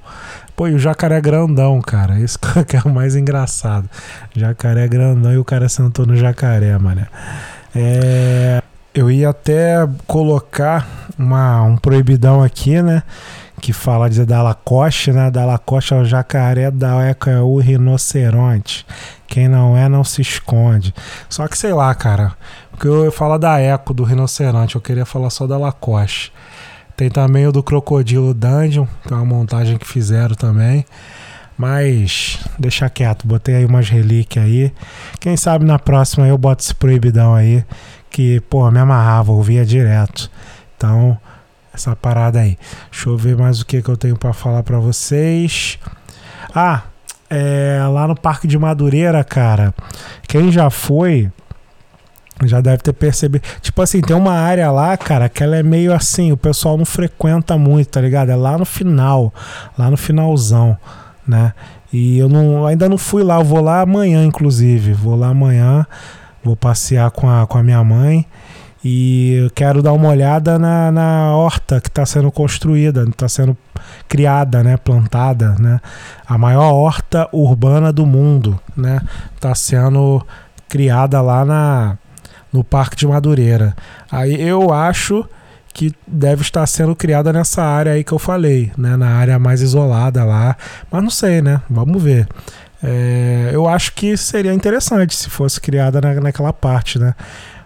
Pô, 0.64 0.68
e 0.70 0.76
o 0.76 0.80
jacaré 0.80 1.20
grandão, 1.20 1.82
cara. 1.82 2.18
Isso 2.18 2.40
que 2.66 2.78
é 2.78 2.82
o 2.86 2.90
mais 2.90 3.18
engraçado. 3.18 3.90
Jacaré 4.34 4.88
grandão 4.88 5.34
e 5.34 5.38
o 5.38 5.44
cara 5.44 5.68
sentou 5.68 6.06
no 6.06 6.16
jacaré, 6.16 6.78
mano. 6.78 7.06
É, 7.76 8.64
eu 8.94 9.12
ia 9.12 9.32
até 9.32 9.86
colocar 10.08 10.88
uma, 11.20 11.64
um 11.64 11.76
proibidão 11.76 12.42
aqui, 12.42 12.82
né? 12.82 13.04
Que 13.60 13.74
fala 13.74 14.10
de 14.10 14.26
da 14.26 14.42
Lacoste, 14.42 15.12
né? 15.12 15.30
Da 15.30 15.44
Lacoste 15.44 15.96
é 15.96 15.98
o 15.98 16.06
jacaré, 16.06 16.72
da 16.72 17.02
Eco 17.04 17.30
é 17.30 17.42
o 17.42 17.58
rinoceronte. 17.58 18.86
Quem 19.28 19.50
não 19.50 19.76
é, 19.76 19.90
não 19.90 20.06
se 20.06 20.22
esconde. 20.22 20.96
Só 21.28 21.46
que 21.46 21.58
sei 21.58 21.74
lá, 21.74 21.94
cara. 21.94 22.32
Porque 22.72 22.88
eu 22.88 23.04
ia 23.04 23.12
falar 23.12 23.38
da 23.38 23.60
Eco, 23.60 23.94
do 23.94 24.06
rinoceronte. 24.06 24.76
Eu 24.76 24.82
queria 24.82 25.06
falar 25.06 25.30
só 25.30 25.46
da 25.46 25.58
Lacoste. 25.58 26.32
Tem 27.04 27.10
também 27.10 27.46
o 27.46 27.52
do 27.52 27.62
Crocodilo 27.62 28.34
Dungeon, 28.34 28.88
que 29.06 29.12
é 29.12 29.16
uma 29.18 29.26
montagem 29.26 29.78
que 29.78 29.86
fizeram 29.86 30.36
também. 30.36 30.86
Mas 31.58 32.40
deixa 32.58 32.90
quieto, 32.90 33.28
botei 33.28 33.56
aí 33.56 33.66
umas 33.66 33.90
relíquias 33.90 34.46
aí. 34.46 34.74
Quem 35.20 35.36
sabe 35.36 35.66
na 35.66 35.78
próxima 35.78 36.26
eu 36.30 36.38
boto 36.38 36.64
esse 36.64 36.74
proibidão 36.74 37.36
aí. 37.36 37.62
Que, 38.10 38.40
pô, 38.50 38.72
me 38.72 38.80
amarrava, 38.80 39.34
ouvia 39.34 39.66
direto. 39.66 40.32
Então, 40.78 41.18
essa 41.74 41.94
parada 41.94 42.40
aí. 42.40 42.58
Deixa 42.90 43.10
eu 43.10 43.18
ver 43.18 43.36
mais 43.36 43.60
o 43.60 43.66
que, 43.66 43.82
que 43.82 43.90
eu 43.90 43.98
tenho 43.98 44.16
para 44.16 44.32
falar 44.32 44.64
para 44.64 44.80
vocês. 44.80 45.78
Ah, 46.56 46.84
é, 47.30 47.82
lá 47.92 48.08
no 48.08 48.16
Parque 48.16 48.48
de 48.48 48.58
Madureira, 48.58 49.22
cara. 49.26 49.76
Quem 50.26 50.54
já 50.54 50.70
foi, 50.70 51.30
já 52.48 52.62
deve 52.62 52.78
ter 52.78 52.94
percebido. 52.94 53.44
Tipo 53.62 53.82
assim, 53.82 54.02
tem 54.02 54.16
uma 54.16 54.34
área 54.34 54.72
lá, 54.72 54.96
cara, 54.98 55.30
que 55.30 55.44
ela 55.44 55.56
é 55.56 55.64
meio 55.64 55.94
assim, 55.94 56.32
o 56.32 56.38
pessoal 56.38 56.78
não 56.78 56.86
frequenta 56.86 57.58
muito, 57.58 57.90
tá 57.90 58.02
ligado? 58.02 58.30
É 58.30 58.36
lá 58.36 58.58
no 58.58 58.66
final, 58.66 59.34
lá 59.78 59.90
no 59.90 59.98
finalzão, 59.98 60.78
né? 61.28 61.54
E 61.92 62.18
eu 62.18 62.28
não, 62.28 62.66
ainda 62.66 62.90
não 62.90 62.98
fui 62.98 63.24
lá, 63.24 63.36
eu 63.36 63.44
vou 63.44 63.62
lá 63.62 63.82
amanhã, 63.82 64.26
inclusive. 64.26 64.94
Vou 64.94 65.16
lá 65.16 65.28
amanhã, 65.28 65.86
vou 66.44 66.56
passear 66.56 67.12
com 67.12 67.30
a, 67.30 67.46
com 67.46 67.58
a 67.58 67.64
minha 67.64 67.84
mãe. 67.84 68.26
E 68.84 69.36
eu 69.36 69.50
quero 69.52 69.82
dar 69.82 69.94
uma 69.94 70.10
olhada 70.10 70.60
na, 70.60 70.92
na 70.92 71.36
horta 71.36 71.80
que 71.80 71.88
está 71.88 72.06
sendo 72.06 72.30
construída, 72.30 73.04
está 73.04 73.30
sendo 73.30 73.56
criada, 74.10 74.62
né, 74.62 74.76
plantada, 74.76 75.56
né? 75.58 75.80
A 76.28 76.38
maior 76.38 76.74
horta 76.74 77.30
urbana 77.32 77.94
do 77.94 78.06
mundo, 78.06 78.60
né? 78.76 79.00
Está 79.36 79.56
sendo 79.56 80.26
criada 80.68 81.22
lá 81.22 81.46
na, 81.46 81.98
no 82.54 82.64
Parque 82.64 82.96
de 82.96 83.08
Madureira. 83.08 83.76
Aí 84.10 84.40
eu 84.40 84.72
acho 84.72 85.28
que 85.74 85.92
deve 86.06 86.44
estar 86.44 86.66
sendo 86.68 86.96
criada 86.96 87.34
nessa 87.34 87.64
área 87.64 87.94
aí 87.94 88.04
que 88.04 88.12
eu 88.12 88.20
falei, 88.20 88.72
né? 88.78 88.96
Na 88.96 89.10
área 89.16 89.40
mais 89.40 89.62
isolada 89.62 90.24
lá. 90.24 90.56
Mas 90.92 91.02
não 91.02 91.10
sei, 91.10 91.42
né? 91.42 91.62
Vamos 91.68 92.02
ver. 92.02 92.28
É, 92.82 93.50
eu 93.52 93.68
acho 93.68 93.94
que 93.94 94.16
seria 94.16 94.54
interessante 94.54 95.16
se 95.16 95.30
fosse 95.30 95.60
criada 95.60 96.00
na, 96.00 96.14
naquela 96.16 96.54
parte, 96.54 97.00
né? 97.00 97.16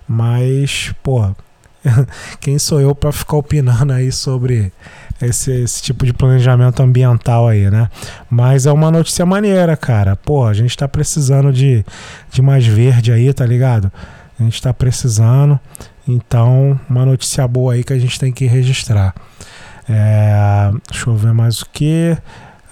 Mas, 0.07 0.93
pô, 1.03 1.35
quem 2.39 2.57
sou 2.57 2.79
eu 2.79 2.95
para 2.95 3.11
ficar 3.11 3.37
opinando 3.37 3.91
aí 3.91 4.11
sobre 4.11 4.71
esse, 5.21 5.51
esse, 5.63 5.81
tipo 5.81 6.05
de 6.05 6.13
planejamento 6.13 6.81
ambiental 6.81 7.47
aí, 7.47 7.69
né? 7.69 7.89
Mas 8.29 8.65
é 8.65 8.71
uma 8.71 8.91
notícia 8.91 9.25
maneira, 9.25 9.75
cara. 9.75 10.15
Pô, 10.15 10.45
a 10.45 10.53
gente 10.53 10.77
tá 10.77 10.87
precisando 10.87 11.51
de, 11.51 11.83
de 12.31 12.41
mais 12.41 12.65
verde 12.65 13.11
aí, 13.11 13.33
tá 13.33 13.45
ligado? 13.45 13.91
A 14.39 14.43
gente 14.43 14.55
está 14.55 14.73
precisando. 14.73 15.59
Então, 16.07 16.79
uma 16.89 17.05
notícia 17.05 17.47
boa 17.47 17.73
aí 17.73 17.83
que 17.83 17.93
a 17.93 17.99
gente 17.99 18.19
tem 18.19 18.31
que 18.31 18.45
registrar. 18.45 19.13
É, 19.89 20.69
deixa 20.89 21.09
eu 21.09 21.15
ver 21.15 21.33
mais 21.33 21.61
o 21.61 21.65
que. 21.71 22.17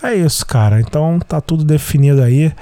É 0.03 0.13
isso, 0.13 0.45
cara. 0.45 0.79
Então 0.79 1.19
tá 1.19 1.41
tudo 1.41 1.63
definido 1.63 2.21
aí. 2.21 2.53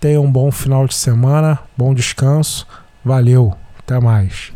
Tenha 0.00 0.20
um 0.20 0.30
bom 0.30 0.50
final 0.50 0.86
de 0.86 0.94
semana, 0.94 1.58
bom 1.76 1.92
descanso. 1.92 2.66
Valeu, 3.04 3.54
até 3.78 4.00
mais. 4.00 4.52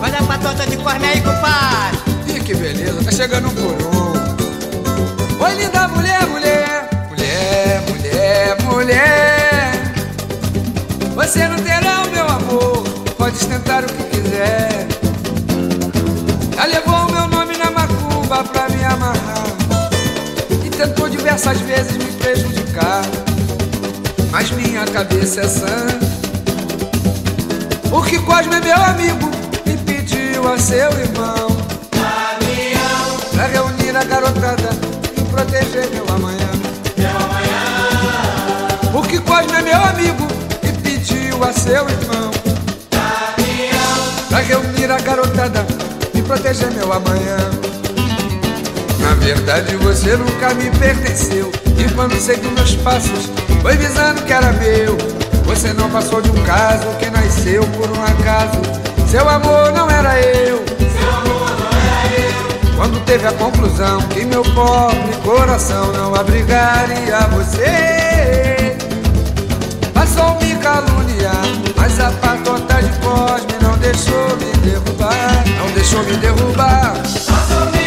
Olha 0.00 0.18
a 0.18 0.22
patota 0.24 0.66
de 0.66 0.76
corne 0.78 1.04
aí, 1.04 1.20
compadre. 1.20 1.98
Ih, 2.36 2.40
que 2.40 2.54
beleza, 2.54 3.04
tá 3.04 3.12
chegando 3.12 3.48
um 3.48 3.54
por 3.54 3.74
um. 3.82 5.42
Oi, 5.44 5.54
linda 5.54 5.88
mulher, 5.88 6.26
mulher, 6.26 6.31
Você 11.32 11.48
não 11.48 11.56
terá 11.56 12.02
o 12.02 12.10
meu 12.10 12.28
amor, 12.28 12.84
pode 13.16 13.38
tentar 13.46 13.84
o 13.84 13.86
que 13.86 14.04
quiser. 14.04 14.86
Já 16.54 16.66
levou 16.66 16.94
o 16.94 17.10
meu 17.10 17.26
nome 17.26 17.56
na 17.56 17.70
macumba 17.70 18.44
pra 18.44 18.68
me 18.68 18.84
amarrar. 18.84 19.46
E 20.62 20.68
tentou 20.68 21.08
diversas 21.08 21.58
vezes 21.62 21.96
me 21.96 22.12
prejudicar. 22.12 23.00
Mas 24.30 24.50
minha 24.50 24.84
cabeça 24.84 25.40
é 25.40 25.48
sã. 25.48 25.86
Porque 27.88 28.18
Cosme 28.18 28.54
é 28.54 28.60
meu 28.60 28.82
amigo 28.82 29.30
e 29.64 29.74
pediu 29.78 30.52
a 30.52 30.58
seu 30.58 30.90
irmão 31.00 31.48
Pra 33.32 33.46
reunir 33.46 33.96
a 33.96 34.04
garotada 34.04 34.68
e 35.16 35.20
proteger 35.30 35.88
meu 35.92 36.14
amanhã 36.14 36.50
Meu 36.96 37.10
amanhã 37.10 38.92
Porque 38.92 39.18
Cosme 39.20 39.52
é 39.56 39.62
meu 39.62 39.82
amigo 39.82 40.41
pediu 41.32 41.44
a 41.44 41.52
seu 41.52 41.88
irmão. 41.88 42.30
Pra 44.28 44.38
reunir 44.40 44.90
a 44.90 44.98
garotada 44.98 45.66
e 46.14 46.22
proteger 46.22 46.70
meu 46.72 46.92
amanhã. 46.92 47.36
Na 49.00 49.14
verdade 49.14 49.76
você 49.76 50.16
nunca 50.16 50.54
me 50.54 50.70
pertenceu. 50.70 51.50
E 51.78 51.90
quando 51.94 52.18
seguiu 52.20 52.50
meus 52.52 52.74
passos 52.76 53.30
foi 53.62 53.76
visando 53.76 54.22
que 54.22 54.32
era 54.32 54.52
meu. 54.52 54.96
Você 55.44 55.72
não 55.72 55.90
passou 55.90 56.20
de 56.20 56.30
um 56.30 56.44
caso 56.44 56.86
que 56.98 57.10
nasceu 57.10 57.62
por 57.76 57.90
um 57.90 58.02
acaso. 58.02 58.60
Seu 59.10 59.28
amor 59.28 59.72
não 59.72 59.90
era 59.90 60.20
eu. 60.20 60.64
Quando 62.76 63.04
teve 63.04 63.26
a 63.26 63.32
conclusão 63.32 64.00
que 64.08 64.24
meu 64.24 64.42
pobre 64.42 65.14
coração 65.24 65.92
não 65.92 66.14
abrigaria 66.14 67.18
você 67.30 68.51
caluniar, 71.92 71.92
mas 71.92 72.00
a 72.00 72.10
patota 72.12 72.82
de 72.82 72.98
Cosme 73.00 73.52
não 73.60 73.76
deixou 73.78 74.36
me 74.36 74.52
derrubar. 74.62 75.44
Não 75.58 75.70
deixou 75.72 76.02
me 76.04 76.16
derrubar 76.16 77.81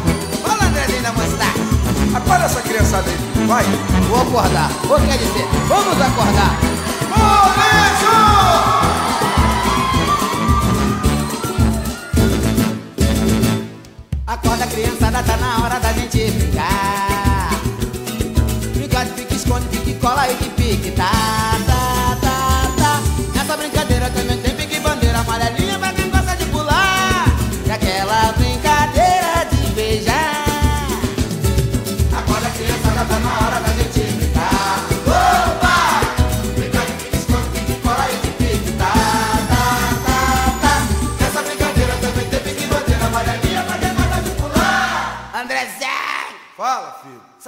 Fala, 0.41 1.11
Mostarda. 1.11 2.17
acorda 2.17 2.45
essa 2.45 2.61
criançada 2.61 3.09
aí, 3.09 3.45
vai. 3.45 3.65
Vou 4.09 4.21
acordar. 4.21 4.69
Ou 4.89 4.99
quer 5.01 5.17
dizer, 5.17 5.47
vamos 5.67 6.01
acordar. 6.01 6.59
Acorda, 14.27 14.67
criançada, 14.67 15.23
tá 15.23 15.37
na 15.37 15.63
hora 15.63 15.79
da 15.79 15.93
gente 15.93 16.31
brincar. 16.31 17.49
Brincar 18.75 19.05
de 19.05 19.11
pique, 19.11 19.35
esconde, 19.35 19.65
pique, 19.67 19.93
cola 19.95 20.27
e 20.29 20.35
pique, 20.35 20.74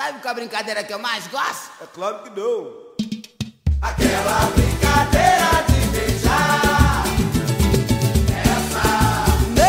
Sabe 0.07 0.21
qual 0.21 0.29
é 0.29 0.31
a 0.31 0.35
brincadeira 0.35 0.83
que 0.85 0.93
eu 0.93 0.99
mais 0.99 1.27
gosto? 1.27 1.69
É 1.81 1.85
claro 1.93 2.23
que 2.23 2.29
não. 2.29 2.71
Aquela 3.81 4.45
brincadeira 4.55 5.63
de 5.67 5.87
beijar. 5.87 7.03
Essa. 8.31 8.87
Não. 9.51 9.65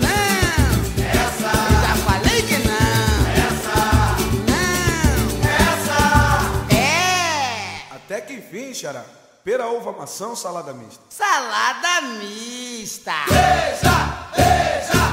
Não. 0.00 0.72
Essa. 1.12 1.52
Eu 1.68 1.78
já 1.82 1.94
falei 2.06 2.40
que 2.40 2.58
não. 2.66 3.12
Essa. 3.44 3.76
Não. 4.48 5.18
Essa. 5.60 6.00
É. 6.74 7.94
Até 7.94 8.22
que 8.22 8.32
enfim, 8.32 8.72
xará. 8.72 9.04
Pera, 9.44 9.68
uva, 9.68 9.92
maçã 9.92 10.28
ou 10.28 10.36
salada 10.36 10.72
mista? 10.72 11.02
Salada 11.10 12.00
mista. 12.00 13.12
Brincadeira 13.26 15.07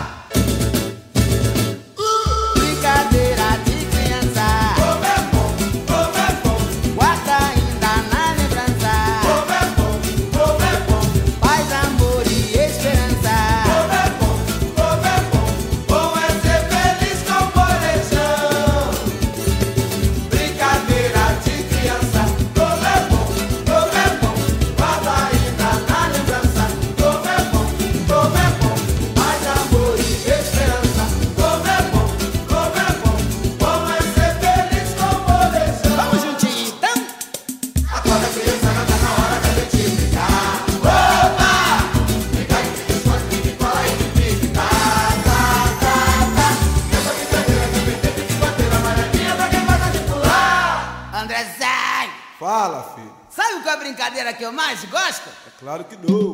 claro 55.66 55.84
que 55.86 55.98
não. 55.98 56.32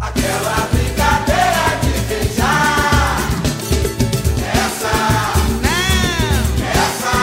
Aquela 0.00 0.68
brincadeira 0.70 1.64
de 1.82 1.90
beijar. 2.06 3.18
Essa, 4.54 4.94
Não, 5.64 6.68
essa, 6.78 7.16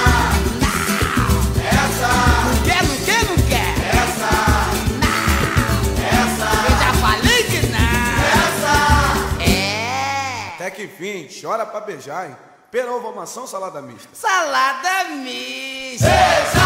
essa, 1.71 2.11
não 2.43 2.55
quer, 2.65 2.83
não 2.83 2.97
quer, 3.05 3.23
não 3.23 3.37
quer. 3.47 3.71
essa, 3.95 4.33
essa, 6.11 6.49
Eu 6.67 6.75
já 6.77 6.91
falei 6.99 7.43
que 7.45 7.59
não. 7.67 7.95
essa. 8.43 8.75
É. 9.49 10.55
Até 10.55 10.71
que 10.71 10.83
enfim, 10.83 11.29
chora 11.41 11.65
pra 11.65 11.79
beijar, 11.79 12.27
hein? 12.29 12.35
Maçã 13.15 13.39
ou 13.41 13.47
salada 13.47 13.81
mista? 13.81 14.09
Salada 14.11 15.05
mista. 15.15 16.05
Beija, 16.05 16.64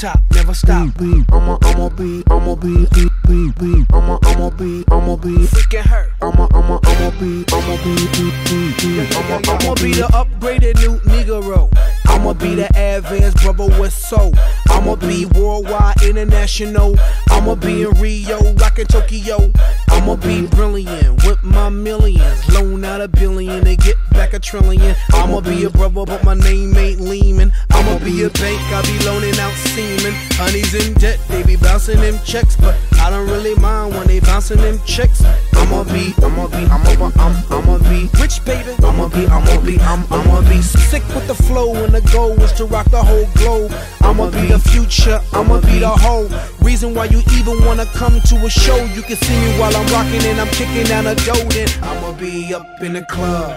top, 0.00 0.18
never 0.32 0.54
stop. 0.54 0.96
be, 0.96 1.24
I'ma, 1.30 1.58
I'ma 1.62 1.90
be, 1.90 2.24
I'ma 2.30 2.54
be, 2.54 2.86
be, 3.26 3.52
be, 3.52 3.84
I'ma, 3.92 4.18
I'ma 4.24 4.48
be, 4.48 4.82
I'ma 4.90 5.16
be, 5.16 5.36
Freaking 5.46 5.82
her. 5.82 6.10
I'ma, 6.22 6.48
I'ma, 6.54 6.80
I'ma 6.84 7.10
be, 7.20 7.44
I'ma 7.52 7.76
be, 7.84 7.94
be, 8.16 8.30
be, 8.48 8.72
be, 8.80 9.14
I'ma, 9.14 9.40
I'ma 9.46 9.74
be 9.74 9.92
the 9.92 10.08
upgraded 10.12 10.76
new 10.80 10.96
Negro. 11.00 11.70
I'ma 12.06 12.32
be 12.32 12.54
the 12.54 12.68
advanced 12.74 13.42
brother 13.42 13.68
with 13.78 13.92
soul. 13.92 14.32
I'ma 14.70 14.96
be 14.96 15.26
worldwide, 15.26 16.02
international. 16.02 16.96
I'ma 17.30 17.54
be 17.54 17.82
in 17.82 17.90
Rio, 18.00 18.54
rockin' 18.54 18.86
Tokyo. 18.86 19.52
I'ma 19.90 20.16
be 20.16 20.46
brilliant 20.46 21.24
with 21.24 21.42
my 21.42 21.68
millions. 21.68 22.48
Loan 22.54 22.84
out 22.84 23.00
a 23.00 23.08
billion 23.08 23.66
and 23.66 23.78
get 23.78 23.96
back 24.12 24.32
a 24.32 24.38
trillion. 24.38 24.94
I'ma 25.12 25.40
be 25.40 25.64
a 25.64 25.70
brother, 25.70 26.04
but 26.06 26.24
my 26.24 26.34
name 26.34 26.76
ain't 26.76 27.00
Lehman. 27.00 27.52
I'ma 27.70 27.98
be 27.98 28.22
a 28.22 28.30
bank, 28.30 28.60
I 28.72 28.82
be 28.82 29.04
loaning 29.04 29.38
out 29.38 29.52
semen. 29.52 30.14
Honey's 30.38 30.74
in 30.74 30.94
debt, 30.94 31.18
they 31.28 31.42
be 31.42 31.56
bouncing 31.56 32.00
them 32.00 32.18
checks, 32.24 32.56
but 32.56 32.76
I 33.00 33.10
don't 33.10 33.28
really 33.28 33.54
mind 33.56 33.94
when 33.94 34.06
they 34.06 34.20
bouncing 34.20 34.58
them 34.58 34.80
checks. 34.86 35.22
I'ma 35.54 35.84
be, 35.84 36.14
I'ma 36.22 36.46
be, 36.48 36.64
I'ma, 36.66 36.94
be, 36.96 37.18
I'm, 37.18 37.34
I'ma 37.50 37.78
be 37.90 38.08
rich, 38.20 38.44
baby. 38.44 38.72
I'ma 38.84 39.08
be, 39.08 39.26
I'ma 39.26 39.60
be, 39.60 39.80
I'm, 39.80 40.04
I'ma 40.12 40.40
be 40.48 40.62
sick 40.62 41.02
with 41.14 41.26
the 41.26 41.34
flow, 41.34 41.74
and 41.84 41.92
the 41.94 42.00
goal 42.12 42.40
is 42.42 42.52
to 42.54 42.64
rock 42.66 42.90
the 42.90 43.02
whole 43.02 43.26
globe. 43.34 43.72
I'ma 44.00 44.30
be 44.30 44.46
the 44.46 44.58
future, 44.60 45.20
I'ma 45.32 45.60
be 45.60 45.78
the 45.78 45.88
whole 45.88 46.28
reason 46.60 46.94
why 46.94 47.06
you 47.06 47.22
even 47.38 47.64
wanna 47.64 47.86
come 47.86 48.20
to 48.20 48.36
a 48.46 48.50
show. 48.50 48.76
You 48.84 49.02
can 49.02 49.16
see 49.16 49.34
me 49.40 49.58
while 49.58 49.74
I'm 49.74 49.86
rocking 49.88 50.22
and 50.30 50.40
I'm 50.40 50.48
kicking 50.48 50.84
down 50.84 51.06
a 51.06 51.14
dough. 51.14 51.48
I'ma 51.82 52.12
be 52.12 52.54
up 52.54 52.80
in 52.80 52.92
the 52.94 53.04
club. 53.04 53.56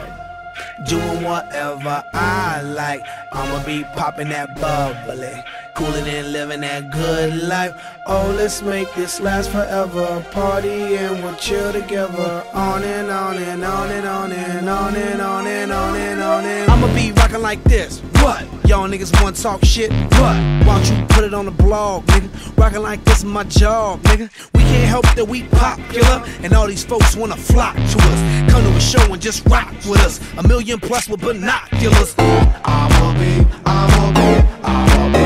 Doing 0.87 1.23
whatever 1.23 2.03
I 2.13 2.61
like. 2.61 3.01
I'ma 3.31 3.63
be 3.65 3.83
popping 3.95 4.29
that 4.29 4.55
bubbly. 4.59 5.43
Cooling 5.75 6.07
and 6.07 6.31
living 6.31 6.61
that 6.61 6.91
good 6.91 7.43
life. 7.43 7.73
Oh, 8.05 8.31
let's 8.37 8.61
make 8.61 8.93
this 8.93 9.19
last 9.19 9.49
forever. 9.49 10.23
Party 10.31 10.95
and 10.97 11.23
we'll 11.23 11.35
chill 11.35 11.73
together. 11.73 12.43
On 12.53 12.83
and 12.83 13.09
on 13.09 13.37
and 13.37 13.63
on 13.63 13.89
and 13.89 14.05
on 14.05 14.31
and 14.31 14.69
on 14.69 14.95
and 14.95 15.21
on 15.21 15.47
and 15.47 15.71
on 15.71 15.95
and 15.95 16.21
on 16.21 16.45
and 16.45 16.71
I'ma 16.71 16.93
be 16.93 17.11
rocking 17.13 17.41
like 17.41 17.63
this. 17.63 18.01
What? 18.21 18.45
Y'all 18.67 18.87
niggas 18.87 19.19
wanna 19.19 19.35
talk 19.35 19.65
shit? 19.65 19.91
What? 19.91 20.35
Why 20.65 20.83
don't 20.83 20.89
you 20.97 21.05
put 21.07 21.23
it 21.23 21.33
on 21.33 21.45
the 21.45 21.51
blog, 21.51 22.05
nigga? 22.05 22.57
Rocking 22.57 22.83
like 22.83 23.03
this 23.03 23.19
is 23.19 23.25
my 23.25 23.43
job, 23.45 24.01
nigga. 24.03 24.29
We 24.53 24.61
can't 24.61 24.87
help 24.87 25.05
that 25.15 25.27
we 25.27 25.43
popular. 25.43 26.23
And 26.43 26.53
all 26.53 26.67
these 26.67 26.85
folks 26.85 27.15
wanna 27.15 27.35
flock 27.35 27.75
to 27.75 27.81
us. 27.81 28.51
Come 28.51 28.63
to 28.63 28.69
a 28.75 28.79
show 28.79 29.11
and 29.11 29.21
just 29.21 29.43
rock 29.47 29.71
with 29.89 30.01
us. 30.01 30.19
A 30.37 30.47
million 30.47 30.79
plus 30.79 31.09
with 31.09 31.21
binoculars. 31.21 32.13
I'ma 32.19 33.13
be, 33.19 33.45
I'ma 33.65 34.11
be, 34.13 34.13
I'ma 34.13 34.13
be, 34.13 34.47
I'ma 34.63 35.17
be. 35.17 35.22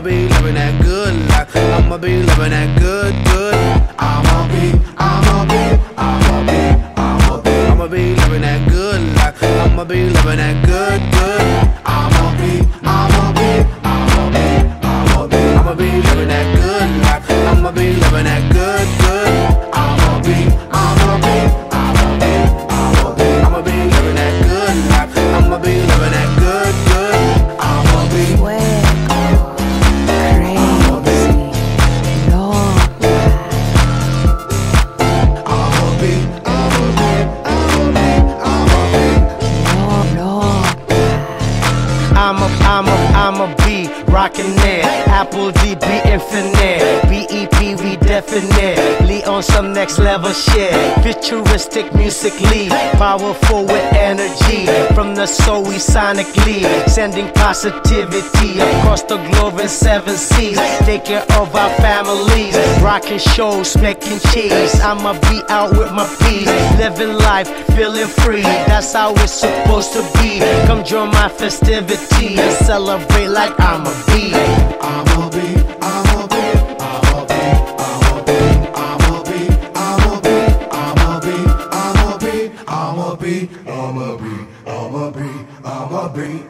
I'ma 0.00 0.08
be 0.08 0.28
living 0.28 0.54
that 0.54 0.82
good 0.82 1.28
life. 1.28 1.54
I'ma 1.54 1.98
be 1.98 2.22
living 2.22 2.50
that 2.56 2.80
good, 2.80 3.12
good. 3.26 3.54
I'ma 3.98 4.48
be, 4.48 4.72
I'ma 4.96 5.44
be, 5.44 5.76
I'ma 5.94 6.40
be, 6.48 6.60
I'ma 6.96 7.36
be. 7.44 7.50
I'ma 7.68 7.86
be 7.86 8.14
living 8.16 8.40
that 8.40 8.66
good 8.70 9.02
life. 9.16 9.42
I'ma 9.42 9.84
be 9.84 10.08
living 10.08 10.38
that 10.38 10.56
good, 10.64 11.00
good. 11.12 11.68
I'ma 11.84 12.32
be, 12.40 12.64
I'ma 12.80 13.32
be, 13.36 13.50
I'ma 13.84 14.24
be, 14.32 14.46
I'ma 14.88 15.26
be. 15.28 15.36
I'ma 15.36 15.74
be 15.74 15.84
living 15.84 16.28
that 16.28 16.48
good 16.56 16.90
life. 17.04 17.30
I'ma 17.30 17.70
be 17.70 17.92
living 17.92 18.24
that 18.24 18.49
infinite. 46.40 47.02
BEP, 47.10 47.80
we 47.82 47.96
definitely 47.96 49.24
on 49.24 49.42
some 49.42 49.72
next 49.72 49.98
level 49.98 50.32
shit. 50.32 50.72
Futuristic 51.02 51.92
music 51.94 52.10
musically, 52.10 52.68
powerful 52.98 53.64
with 53.64 53.94
energy. 53.94 54.66
From 54.94 55.14
the 55.14 55.26
soul, 55.26 55.62
we 55.62 55.76
sonically 55.76 56.88
sending 56.88 57.32
positivity 57.34 58.58
across 58.58 59.02
the 59.02 59.16
globe 59.30 59.60
in 59.60 59.68
seven 59.68 60.16
seas. 60.16 60.58
Care 61.04 61.24
of 61.40 61.54
our 61.54 61.70
families, 61.76 62.56
rocking 62.82 63.18
shows, 63.18 63.76
making 63.78 64.18
cheese. 64.30 64.78
I'ma 64.80 65.12
be 65.30 65.40
out 65.48 65.70
with 65.70 65.92
my 65.92 66.06
peas, 66.20 66.46
living 66.78 67.16
life, 67.16 67.48
feeling 67.74 68.08
free. 68.08 68.42
That's 68.42 68.92
how 68.92 69.14
it's 69.14 69.32
supposed 69.32 69.92
to 69.94 70.02
be. 70.18 70.40
Come 70.66 70.84
join 70.84 71.10
my 71.10 71.28
festivity 71.28 72.38
and 72.38 72.52
celebrate 72.66 73.28
like 73.28 73.54
I'm 73.60 73.86
a 73.86 73.94
bee. 74.08 74.34
I'm 74.82 75.06
a 75.22 75.30
bee, 75.30 75.59
Bee. 86.14 86.42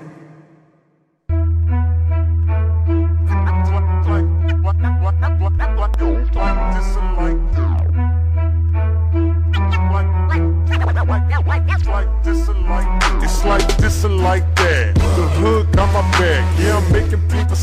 It's 13.22 13.44
like 13.44 13.76
this 13.78 14.04
and 14.04 14.22
like 14.22 14.54
that. 14.56 14.94
The 14.94 15.28
hood 15.40 15.72
got 15.72 15.92
my 15.92 16.00
back. 16.12 16.58
Yeah, 16.58 16.78
I'm 16.78 16.92
making 16.92 17.20
people 17.28 17.56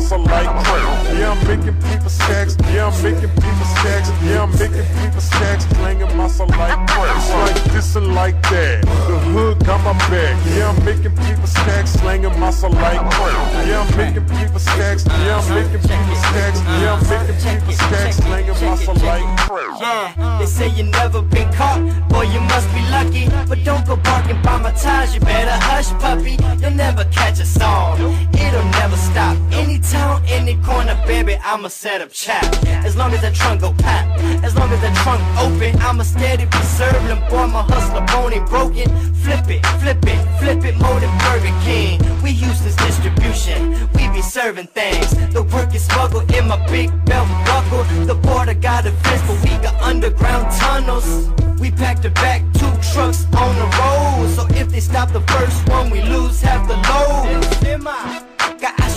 stacks, 0.00 0.26
like 0.26 0.64
crack. 0.64 1.18
Yeah, 1.18 1.32
I'm 1.32 1.46
making 1.46 1.76
people 1.82 2.10
stacks. 2.10 2.56
Yeah, 2.72 2.86
I'm 2.86 3.02
making 3.02 3.30
people 3.30 3.66
stacks. 3.76 4.10
Yeah, 4.22 4.42
I'm 4.42 4.50
making 4.52 4.86
people 5.00 5.20
stacks, 5.20 5.66
slanging 5.76 6.16
massa 6.16 6.44
like 6.44 6.86
crack. 6.88 7.54
Like 7.54 7.64
this 7.72 7.96
and 7.96 8.14
like 8.14 8.40
that. 8.50 8.82
The 8.82 9.18
hood 9.32 9.64
got 9.64 9.82
my 9.84 9.92
back. 10.10 10.36
Yeah, 10.46 10.70
I'm 10.70 10.84
making 10.84 11.14
people 11.16 11.46
stacks, 11.46 11.92
slanging 11.92 12.38
massa 12.40 12.68
like 12.68 13.00
crack. 13.10 13.66
Yeah, 13.66 13.80
I'm 13.80 13.96
making 13.96 14.26
people 14.26 14.58
stacks. 14.58 15.04
Yeah, 15.06 15.38
I'm 15.38 15.54
making 15.54 15.80
people 15.80 16.16
stacks. 16.16 16.60
Yeah, 16.60 16.94
I'm 16.94 17.08
making 17.08 17.38
people 17.44 17.72
stacks, 17.72 18.16
slanging 18.16 18.60
massa 18.60 18.92
like 19.04 19.24
crack. 19.38 19.80
Yeah, 19.80 20.12
uh, 20.18 20.38
they 20.38 20.46
say 20.46 20.68
you 20.68 20.84
never 20.84 21.22
been 21.22 21.50
caught, 21.52 21.80
boy 22.08 22.22
you 22.22 22.40
must 22.40 22.68
be 22.74 22.82
lucky. 22.90 23.28
But 23.48 23.64
don't 23.64 23.86
go 23.86 23.96
barking 23.96 24.40
by 24.42 24.58
my 24.58 24.72
ties, 24.72 25.14
you 25.14 25.20
better 25.20 25.56
hush, 25.68 25.90
puppy. 26.00 26.36
You'll 26.60 26.70
never 26.72 27.04
catch 27.06 27.40
a 27.40 27.46
song, 27.46 27.98
it'll 28.34 28.64
never 28.80 28.96
stop. 28.96 29.36
Any 29.52 29.78
town, 29.90 30.22
any 30.26 30.56
corner, 30.62 30.94
baby, 31.06 31.36
I'ma 31.42 31.68
set 31.68 32.00
up 32.00 32.12
trap. 32.12 32.44
As 32.86 32.96
long 32.96 33.12
as 33.12 33.20
that 33.22 33.34
trunk 33.34 33.60
go 33.60 33.72
pop, 33.72 34.06
as 34.46 34.54
long 34.54 34.70
as 34.70 34.80
that 34.80 34.94
trunk 35.02 35.20
open, 35.38 35.76
I'ma 35.82 36.04
steady 36.04 36.46
be 36.46 36.62
serving. 36.78 37.20
Boy, 37.28 37.46
my 37.46 37.62
hustler 37.62 38.04
bone 38.06 38.32
ain't 38.32 38.48
broken. 38.48 38.88
Flip 39.22 39.46
it, 39.50 39.66
flip 39.82 40.02
it, 40.06 40.20
flip 40.38 40.64
it, 40.64 40.76
more 40.78 40.98
than 41.00 41.12
Burger 41.24 41.54
King. 41.64 42.00
We 42.22 42.32
Houston's 42.32 42.76
distribution, 42.76 43.88
we 43.94 44.08
be 44.08 44.22
serving 44.22 44.68
things. 44.68 45.10
The 45.34 45.42
work 45.42 45.74
is 45.74 45.84
smuggled 45.84 46.32
in 46.32 46.46
my 46.46 46.58
big 46.68 46.88
belt 47.04 47.28
buckle. 47.46 47.84
The 48.06 48.14
border 48.14 48.54
got 48.54 48.86
a 48.86 48.92
fence, 48.92 49.22
but 49.26 49.38
we 49.42 49.50
got 49.62 49.74
underground 49.82 50.46
tunnels. 50.58 51.28
We 51.60 51.70
packed 51.70 52.02
the 52.02 52.10
back 52.10 52.40
two 52.54 52.72
trucks 52.92 53.26
on 53.36 53.52
the 53.60 53.68
road. 53.80 54.28
So 54.36 54.46
if 54.56 54.70
they 54.70 54.80
stop 54.80 55.12
the 55.12 55.20
first 55.32 55.68
one, 55.68 55.90
we 55.90 56.00
lose 56.02 56.40
half 56.40 56.66
the 56.68 56.76
load. 56.88 58.29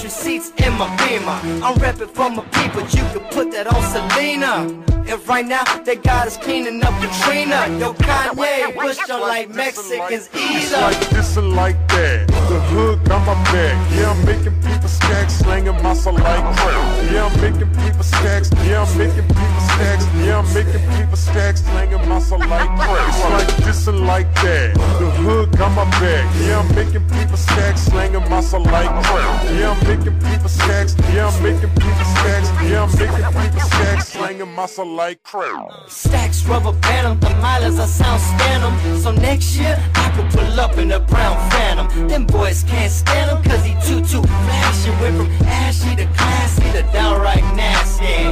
Ashtray 0.03 0.39
seats 0.39 0.51
in 0.65 0.73
my 0.73 0.87
beamer. 0.97 1.63
I'm 1.63 1.75
repping 1.75 2.09
for 2.09 2.29
my 2.29 2.43
people, 2.51 2.81
you 2.81 3.03
can 3.13 3.23
put 3.31 3.51
that 3.51 3.67
on 3.67 3.81
Selena. 3.83 4.67
And 5.07 5.27
right 5.27 5.45
now, 5.45 5.63
they 5.83 5.95
got 5.95 6.27
us 6.27 6.35
cleaning 6.37 6.83
up 6.83 6.93
Katrina. 7.01 7.67
Yo, 7.79 7.93
Kanye, 7.93 8.75
Bush 8.75 8.97
don't 9.07 9.21
like 9.21 9.49
Mexicans 9.49 10.29
It's 10.33 10.71
either. 10.71 10.81
like 10.81 11.09
this 11.09 11.37
and 11.37 11.53
like 11.55 11.77
that. 11.89 12.27
The 12.27 12.59
hood 12.71 13.03
got 13.05 13.25
my 13.25 13.33
back. 13.51 13.91
Yeah, 13.95 14.11
I'm 14.11 14.25
making 14.25 14.59
stacks, 14.93 15.33
slanging 15.35 15.81
muscle 15.81 16.13
like 16.13 16.45
crack. 16.57 17.11
Yeah, 17.11 17.25
I'm 17.25 17.41
making 17.41 17.69
people 17.81 18.03
stacks. 18.03 18.49
Yeah, 18.65 18.83
I'm 18.83 18.97
making 18.97 19.27
people 19.27 19.61
stacks. 19.73 20.05
Yeah, 20.23 20.39
I'm 20.39 20.53
making 20.53 20.83
people 20.97 21.17
stacks, 21.17 21.61
slanging 21.63 22.07
massa 22.07 22.35
like 22.35 22.69
crack. 22.79 23.07
It's 23.09 23.23
like 23.35 23.65
this 23.65 23.87
and 23.87 24.01
like 24.05 24.33
that. 24.35 24.73
The 24.99 25.09
hood 25.23 25.57
got 25.57 25.71
my 25.71 25.85
back. 25.99 26.25
Yeah, 26.41 26.59
I'm 26.59 26.75
making 26.75 27.05
people 27.09 27.37
stacks, 27.37 27.81
slanging 27.81 28.27
massa 28.29 28.57
like 28.57 28.89
crack. 29.05 29.43
Yeah, 29.57 29.71
I'm 29.71 29.87
making 29.87 30.17
people 30.19 30.49
stacks. 30.49 30.95
Yeah, 31.13 31.27
I'm 31.27 31.43
making 31.43 31.69
people 31.69 32.05
stacks. 32.15 32.49
Yeah, 32.63 32.83
I'm 32.83 32.91
making 32.97 33.25
people 33.41 33.61
stacks, 33.61 34.07
slanging 34.09 34.55
massa 34.55 34.83
like 34.83 35.23
crack. 35.23 35.71
Stacks 35.87 36.45
rubber 36.45 36.73
band 36.73 37.07
'em, 37.07 37.19
the 37.19 37.33
milers 37.43 37.79
I 37.79 37.85
sound 37.85 38.21
stand 38.21 38.63
'em. 38.63 39.01
So 39.01 39.11
next 39.11 39.55
year, 39.57 39.75
I 39.95 40.09
could 40.15 40.29
pull 40.31 40.59
up 40.59 40.77
in 40.77 40.91
a 40.91 40.99
brown 40.99 41.37
phantom. 41.51 42.07
Them 42.07 42.25
boys 42.25 42.63
can't 42.63 42.91
stand 42.91 43.31
him 43.31 43.43
cause 43.43 43.63
he 43.65 43.73
too, 43.85 44.01
too 44.01 44.23
flashy. 44.43 44.82
Went 44.83 45.15
from 45.15 45.47
ashy 45.47 45.95
to 45.95 46.05
classy 46.07 46.71
to 46.73 46.83
downright 46.91 47.43
nasty. 47.55 48.29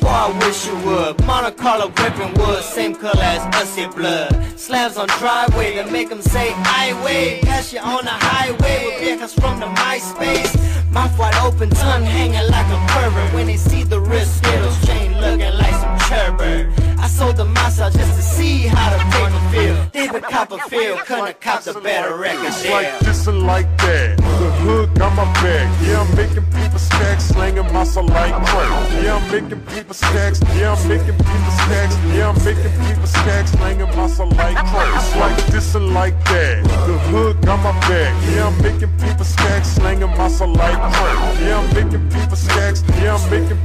Boy, 0.00 0.08
I 0.08 0.38
wish 0.46 0.66
you 0.66 0.74
would. 0.86 1.24
Monte 1.26 1.56
Carlo 1.56 1.88
gripping 1.88 2.32
wood, 2.34 2.62
same 2.62 2.94
color 2.94 3.20
as 3.20 3.42
us 3.56 3.74
here 3.74 3.90
blood. 3.90 4.32
Slabs 4.56 4.96
on 4.96 5.08
driveway 5.18 5.74
that 5.76 5.90
make 5.90 6.08
them 6.08 6.22
say, 6.22 6.52
I 6.54 7.00
wait. 7.04 7.42
Pass 7.42 7.72
you 7.72 7.80
on 7.80 8.04
the 8.04 8.10
highway 8.10 8.84
with 8.86 9.00
vehicles 9.00 9.34
from 9.34 9.58
the 9.58 9.66
MySpace. 9.66 10.54
Mouth 10.92 11.18
wide 11.18 11.34
open, 11.44 11.70
tongue 11.70 12.04
hanging 12.04 12.48
like 12.50 12.66
a 12.66 12.78
pervert. 12.92 13.34
When 13.34 13.46
they 13.46 13.56
see 13.56 13.82
the 13.82 14.00
wrist, 14.00 14.38
Skittles 14.38 14.86
chain 14.86 15.20
looking 15.20 15.52
like 15.58 15.74
some 15.74 15.98
sherbert. 16.08 16.77
I 17.08 17.10
sold 17.10 17.38
the 17.38 17.46
massa 17.46 17.90
just 17.90 18.16
to 18.16 18.22
see 18.22 18.66
how 18.68 18.90
the 18.92 19.00
paper 19.16 19.40
feel. 19.50 19.76
David 19.96 20.22
Copperfield 20.24 20.98
couldn't 21.06 21.40
copped 21.40 21.66
a 21.66 21.80
better 21.80 22.14
record 22.18 22.44
It's 22.44 22.62
deal. 22.62 22.72
like 22.72 22.98
this 22.98 23.26
and 23.26 23.46
like 23.46 23.66
that. 23.78 24.18
The 24.18 24.50
hood 24.60 24.92
got 24.94 25.16
my 25.16 25.24
back. 25.40 25.66
Yeah, 25.88 26.02
I'm 26.02 26.14
making 26.14 26.44
people 26.52 26.78
stacks, 26.78 27.24
slanging 27.28 27.64
massa 27.72 28.02
like 28.02 28.34
crack. 28.44 29.02
Yeah, 29.02 29.16
I'm 29.16 29.24
making 29.32 29.60
people 29.72 29.94
stacks. 29.94 30.42
Yeah, 30.54 30.74
I'm 30.76 30.86
making 30.86 31.16
people 31.16 31.52
stacks. 31.64 31.96
Yeah, 32.12 32.28
I'm 32.28 32.44
making 32.44 32.72
people 32.84 33.06
stacks, 33.06 33.50
slanging 33.52 33.88
massa 33.96 34.24
like 34.24 34.56
crack. 34.68 34.92
It's 35.00 35.16
like 35.16 35.46
this 35.46 35.74
and 35.74 35.94
like 35.94 36.16
that. 36.26 36.62
The 36.86 36.98
hood 37.08 37.40
got 37.40 37.56
my 37.64 37.72
back. 37.88 38.12
Yeah, 38.28 38.48
I'm 38.48 38.56
making 38.60 38.92
people 38.98 39.24
stacks, 39.24 39.68
slanging 39.80 40.12
massa 40.20 40.44
like 40.44 40.76
crack. 40.92 41.40
Yeah, 41.40 41.56
I'm 41.56 41.72
making 41.72 42.04
people 42.10 42.36
stacks. 42.36 42.84
Yeah, 43.00 43.16
I'm 43.16 43.30
making 43.30 43.56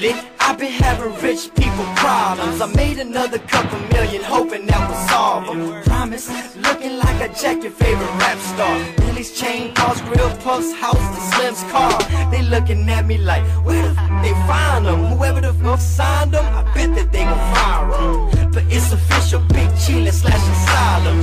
Lately, 0.00 0.30
I've 0.38 0.56
been 0.56 0.70
having 0.70 1.12
rich 1.20 1.52
people 1.56 1.84
problems. 1.96 2.60
I 2.60 2.66
made 2.76 2.98
another 3.00 3.40
couple 3.40 3.80
million, 3.88 4.22
hoping 4.22 4.64
that 4.66 4.88
would 4.88 5.10
solve 5.10 5.46
them. 5.46 5.82
Promise, 5.82 6.28
looking 6.54 6.98
like 6.98 7.20
I 7.20 7.26
jack 7.34 7.64
your 7.64 7.72
favorite 7.72 8.14
rap 8.22 8.38
star. 8.38 8.76
Billy's 8.98 9.32
chain, 9.36 9.74
cars, 9.74 10.00
grill, 10.02 10.30
puffs, 10.36 10.72
house, 10.74 10.94
to 10.94 11.20
Slim's 11.30 11.64
car. 11.72 11.98
They 12.30 12.42
looking 12.42 12.88
at 12.88 13.06
me 13.06 13.18
like, 13.18 13.42
where 13.66 13.82
the 13.82 14.00
f 14.00 14.22
they 14.22 14.34
find 14.46 14.86
them? 14.86 15.04
Whoever 15.06 15.40
the 15.40 15.54
f 15.68 15.80
signed 15.80 16.30
them, 16.30 16.46
I 16.46 16.62
bet 16.74 16.94
that 16.94 17.10
they 17.10 17.24
gon' 17.24 17.54
fire 17.54 17.90
them. 17.90 18.52
But 18.52 18.64
it's 18.70 18.92
official, 18.92 19.40
Big 19.48 19.68
Chile 19.84 20.12
slash 20.12 20.44
asylum. 20.54 21.22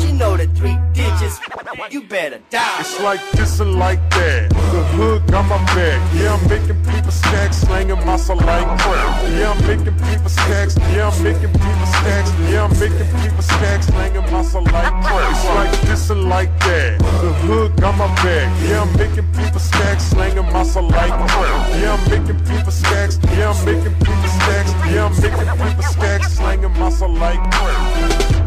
Digits, 1.75 1.93
you 1.93 2.01
better 2.01 2.39
die. 2.49 2.79
It's 2.79 2.99
like 3.01 3.19
this 3.31 3.59
and 3.59 3.75
like 3.75 3.99
that. 4.11 4.49
The 4.49 4.83
hood 4.95 5.27
got 5.27 5.45
my 5.47 5.57
back. 5.75 5.99
Yeah, 6.15 6.33
I'm 6.33 6.49
making 6.49 6.81
people 6.83 7.11
stacks, 7.11 7.57
slanging 7.57 8.03
muscle 8.05 8.35
like 8.35 8.65
crack. 8.79 9.23
Yeah, 9.31 9.51
I'm 9.51 9.67
making 9.67 9.95
people 9.95 10.29
stacks. 10.29 10.77
Yeah, 10.93 11.09
I'm 11.09 11.23
making 11.23 11.51
people 11.51 11.85
stacks. 11.85 12.31
Yeah, 12.49 12.63
I'm 12.65 12.79
making 12.79 13.07
people 13.21 13.43
stacks, 13.43 13.87
slanging 13.87 14.31
muscle 14.31 14.63
like 14.63 14.93
crack. 15.03 15.31
It's 15.31 15.45
like 15.45 15.81
this 15.81 16.09
and 16.09 16.29
like 16.29 16.59
that. 16.61 16.99
The 16.99 17.33
hood 17.45 17.75
got 17.79 17.97
my 17.97 18.07
back. 18.23 18.47
Yeah, 18.63 18.81
I'm 18.81 18.97
making 18.97 19.27
people 19.33 19.59
stacks, 19.59 20.05
slanging 20.05 20.45
massa 20.51 20.81
like 20.81 21.11
crack. 21.29 21.81
Yeah, 21.81 21.93
I'm 21.93 22.09
making 22.09 22.39
people 22.45 22.71
stacks. 22.71 23.19
Yeah, 23.35 23.51
I'm 23.51 23.65
making 23.65 23.93
people 23.95 24.29
stacks. 24.39 24.71
Yeah, 24.91 25.05
I'm 25.05 25.13
making 25.21 25.65
people 25.65 25.83
stacks, 25.83 26.33
slanging 26.33 26.73
massa 26.73 27.07
like 27.07 27.39
crack. 27.51 28.44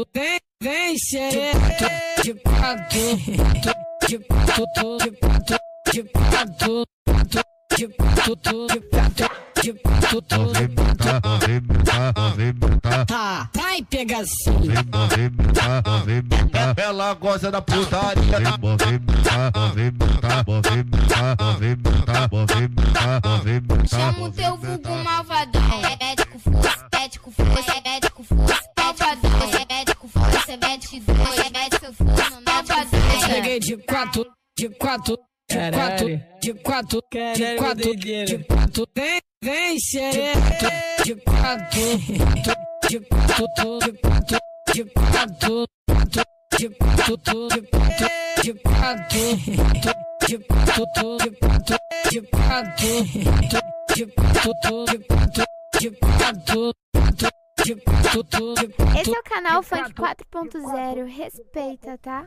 tu 0.00 0.04
tem, 0.06 0.40
vem 0.62 0.96
xerê, 0.96 1.52
de 2.22 2.34
pato, 2.34 3.16
de 4.08 4.18
pato, 4.20 4.96
de 4.98 5.12
pato, 5.12 5.68
de 5.92 6.04
pato, 6.04 6.86
de 7.76 7.88
pato, 7.88 8.66
de 8.66 8.80
pato, 8.80 9.26
de 9.62 9.72
pato, 9.74 10.52
de 11.46 12.52
pato, 12.80 13.06
tá, 13.06 13.50
vai 13.54 13.82
de 13.82 14.06
Ela 16.82 17.12
gosta 17.14 17.50
da 17.50 17.60
putaria. 17.60 18.22
Chama 23.86 24.22
o 24.22 24.32
teu 24.32 24.56
vulgo 24.56 24.94
malvadão. 25.04 25.59
de 33.70 33.76
quatro, 33.84 34.26
de 34.58 34.68
quatro, 34.70 35.16
de 35.48 35.70
quatro, 35.70 36.08
de 36.40 36.54
quatro, 36.54 37.00
de 37.12 37.56
quatro, 37.56 37.94
de 37.94 38.44
quatro, 38.44 38.88
vem, 38.96 39.20
vem, 39.44 39.78
xerê, 39.78 40.32
de 41.04 41.14
quatro, 41.14 41.80
de 42.34 42.42
quatro, 42.42 42.88
de 42.88 42.98
quatro, 43.06 43.78
de 44.72 44.84
quatro, 44.90 45.66
de 45.78 46.18
quatro, 46.18 46.48
de 46.58 46.68
quatro, 46.68 47.48
de 47.48 47.58
quatro, 47.62 48.08
de 48.42 48.58
quatro, 48.58 49.28
de 50.26 50.42
quatro, 50.72 51.06
de 51.06 51.06
quatro, 51.06 51.18
de 51.18 52.20
quatro, 54.40 54.80
de 54.80 54.80
quatro, 54.80 54.86
de 55.76 55.90
quatro, 55.90 56.74
esse 58.98 59.14
é 59.14 59.18
o 59.18 59.22
canal 59.22 59.62
quatro, 59.62 60.14
de 60.14 60.24
4.0, 60.24 61.06
respeita, 61.06 61.96
tá? 61.98 62.26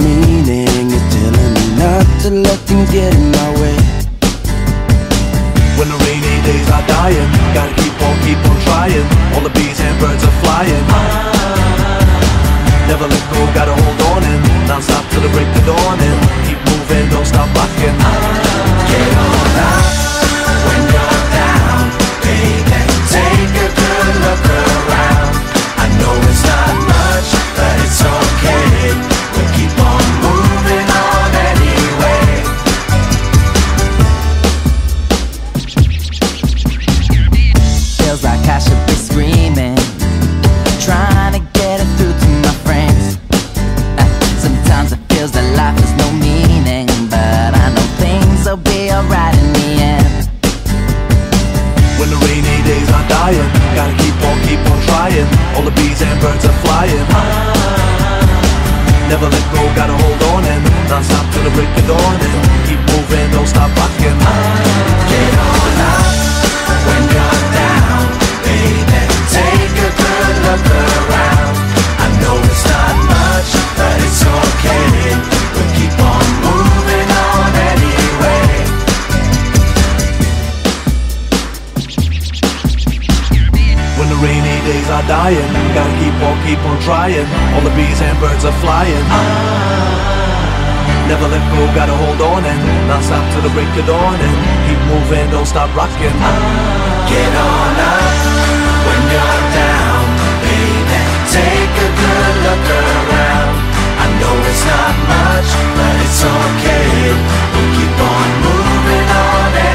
to 2.21 2.29
let 2.29 2.59
things 2.69 2.91
get 2.91 3.09
in 3.15 3.31
my 3.33 3.49
way. 3.57 3.77
When 5.73 5.89
the 5.89 5.97
rainy 6.05 6.37
days 6.45 6.69
are 6.69 6.85
dying, 6.85 7.31
gotta 7.57 7.73
keep 7.81 7.97
on, 7.97 8.13
keep 8.21 8.37
on 8.45 8.57
trying. 8.61 9.07
All 9.33 9.41
the 9.41 9.49
bees 9.57 9.79
and 9.81 9.97
birds 9.97 10.21
are 10.21 10.37
flying. 10.45 10.85
Never 12.85 13.07
let 13.09 13.23
go, 13.33 13.41
gotta 13.57 13.73
hold 13.73 14.01
on 14.13 14.21
and 14.21 14.67
non-stop 14.69 15.01
till 15.09 15.21
the 15.25 15.33
break 15.33 15.49
of 15.49 15.65
dawn 15.65 15.97
and 15.97 16.19
keep 16.45 16.61
moving, 16.69 17.09
don't 17.09 17.25
stop 17.25 17.49
rocking. 17.57 17.97
Get 17.97 19.17
on 19.17 19.57
up 19.65 19.81
when 20.69 20.81
you're 20.93 21.25
down, 21.33 21.89
baby. 22.21 22.85
Take 23.09 23.60
keep 86.45 86.59
on, 86.65 86.77
trying. 86.81 87.27
All 87.53 87.61
the 87.61 87.73
bees 87.77 88.01
and 88.01 88.17
birds 88.19 88.45
are 88.45 88.57
flying. 88.61 89.05
Never 91.07 91.27
let 91.27 91.43
go, 91.51 91.67
gotta 91.75 91.95
hold 91.95 92.21
on 92.21 92.45
and 92.45 92.61
not 92.87 93.03
stop 93.03 93.25
till 93.33 93.43
the 93.43 93.53
break 93.53 93.67
of 93.75 93.85
dawn 93.85 94.15
and 94.15 94.35
keep 94.65 94.79
moving, 94.87 95.29
don't 95.29 95.45
stop 95.45 95.69
rocking. 95.75 96.15
Get 97.11 97.31
on 97.35 97.73
up 97.91 98.15
when 98.85 99.01
you're 99.11 99.43
down, 99.51 100.03
baby. 100.45 100.99
Take 101.27 101.75
a 101.87 101.89
good 101.99 102.35
look 102.47 102.65
around. 102.79 103.55
I 104.03 104.05
know 104.19 104.35
it's 104.49 104.63
not 104.63 104.95
much, 105.11 105.49
but 105.75 105.93
it's 106.05 106.21
okay. 106.23 107.11
We'll 107.51 107.71
keep 107.75 107.95
on 107.99 108.27
moving 108.45 109.07
on 109.11 109.70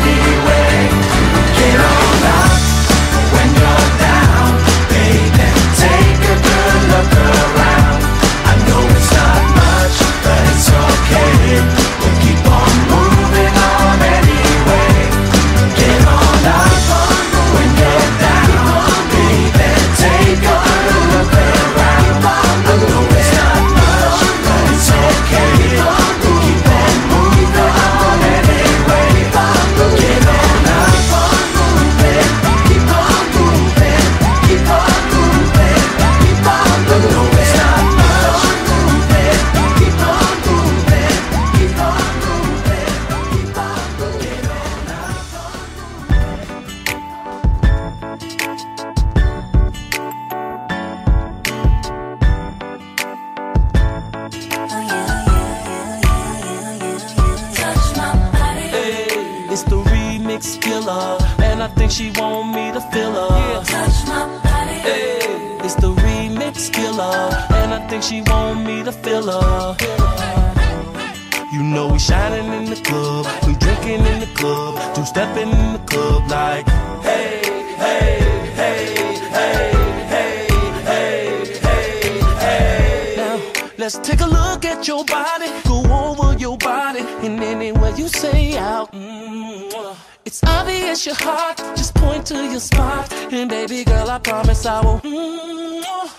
know 71.72 71.88
we 71.88 71.98
shining 71.98 72.52
in 72.52 72.64
the 72.70 72.76
club, 72.76 73.26
we 73.46 73.54
drinking 73.54 74.04
in 74.06 74.20
the 74.20 74.26
club, 74.34 74.94
two 74.94 75.04
stepping 75.04 75.48
in 75.48 75.72
the 75.74 75.78
club 75.86 76.22
like 76.30 76.66
hey, 77.02 77.42
hey, 77.76 78.18
hey, 78.60 78.94
hey, 79.36 79.72
hey, 80.12 80.46
hey, 80.90 81.54
hey, 81.62 82.20
hey. 82.38 83.14
Now 83.16 83.36
let's 83.78 83.98
take 83.98 84.20
a 84.20 84.26
look 84.26 84.64
at 84.64 84.86
your 84.88 85.04
body, 85.04 85.46
go 85.66 85.82
over 85.84 86.38
your 86.38 86.56
body, 86.58 87.00
and 87.26 87.42
anywhere 87.42 87.94
you 87.96 88.08
say 88.08 88.56
out. 88.56 88.92
mm, 88.92 89.96
It's 90.24 90.42
obvious 90.44 91.06
your 91.06 91.14
heart, 91.16 91.58
just 91.76 91.94
point 91.94 92.26
to 92.26 92.34
your 92.50 92.60
spot, 92.60 93.12
and 93.32 93.48
baby 93.50 93.84
girl, 93.84 94.10
I 94.10 94.18
promise 94.18 94.66
I 94.66 94.80
will. 94.84 95.00
mm, 95.00 96.12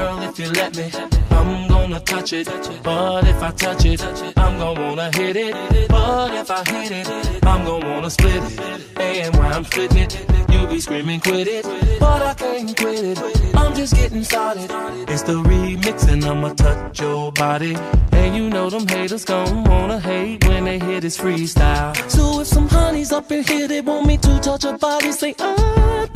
Girl, 0.00 0.22
if 0.22 0.38
you 0.38 0.50
let 0.52 0.74
me, 0.78 0.90
I'm 1.30 1.68
gonna 1.68 2.00
touch 2.00 2.32
it. 2.32 2.48
But 2.82 3.26
if 3.26 3.42
I 3.42 3.50
touch 3.50 3.84
it, 3.84 4.02
I'm 4.38 4.58
gonna 4.58 4.80
wanna 4.80 5.10
hit 5.14 5.36
it. 5.36 5.54
But 5.90 6.32
if 6.32 6.50
I 6.50 6.64
hit 6.64 6.90
it, 6.90 7.44
I'm 7.44 7.66
gonna 7.66 7.86
wanna 7.86 8.08
split 8.08 8.42
it. 8.42 8.98
And 8.98 9.36
while 9.36 9.52
I'm 9.52 9.64
splitting 9.64 9.98
it, 9.98 10.26
you 10.48 10.66
be 10.68 10.80
screaming, 10.80 11.20
quit 11.20 11.48
it. 11.48 11.66
But 12.00 12.22
I 12.22 12.32
can't 12.32 12.74
quit 12.74 13.04
it. 13.12 13.18
I'm 13.54 13.74
just 13.74 13.94
getting 13.94 14.24
started. 14.24 14.70
It's 15.06 15.22
the 15.22 15.34
remix, 15.34 16.08
and 16.08 16.24
I'ma 16.24 16.54
touch 16.54 16.98
your 16.98 17.30
body. 17.32 17.76
And 18.12 18.34
you 18.34 18.48
know 18.48 18.70
them 18.70 18.88
haters 18.88 19.26
gon' 19.26 19.64
wanna 19.64 20.00
hate 20.00 20.46
when 20.48 20.64
they 20.64 20.78
hear 20.78 21.00
this 21.00 21.18
freestyle. 21.18 21.94
So 22.10 22.40
if 22.40 22.46
some 22.46 22.68
honeys 22.68 23.12
up 23.12 23.30
in 23.30 23.44
here, 23.44 23.68
they 23.68 23.82
want 23.82 24.06
me 24.06 24.16
to 24.16 24.40
touch 24.40 24.64
your 24.64 24.78
body, 24.78 25.12
say 25.12 25.34
I 25.38 26.08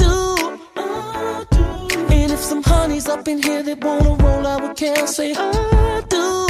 some 2.44 2.62
honeys 2.62 3.08
up 3.08 3.26
in 3.26 3.42
here 3.42 3.62
that 3.62 3.82
wanna 3.82 4.14
roll 4.22 4.46
out 4.46 4.60
with 4.62 4.76
Cal, 4.76 5.06
say 5.06 5.32
I 5.34 6.02
do. 6.10 6.46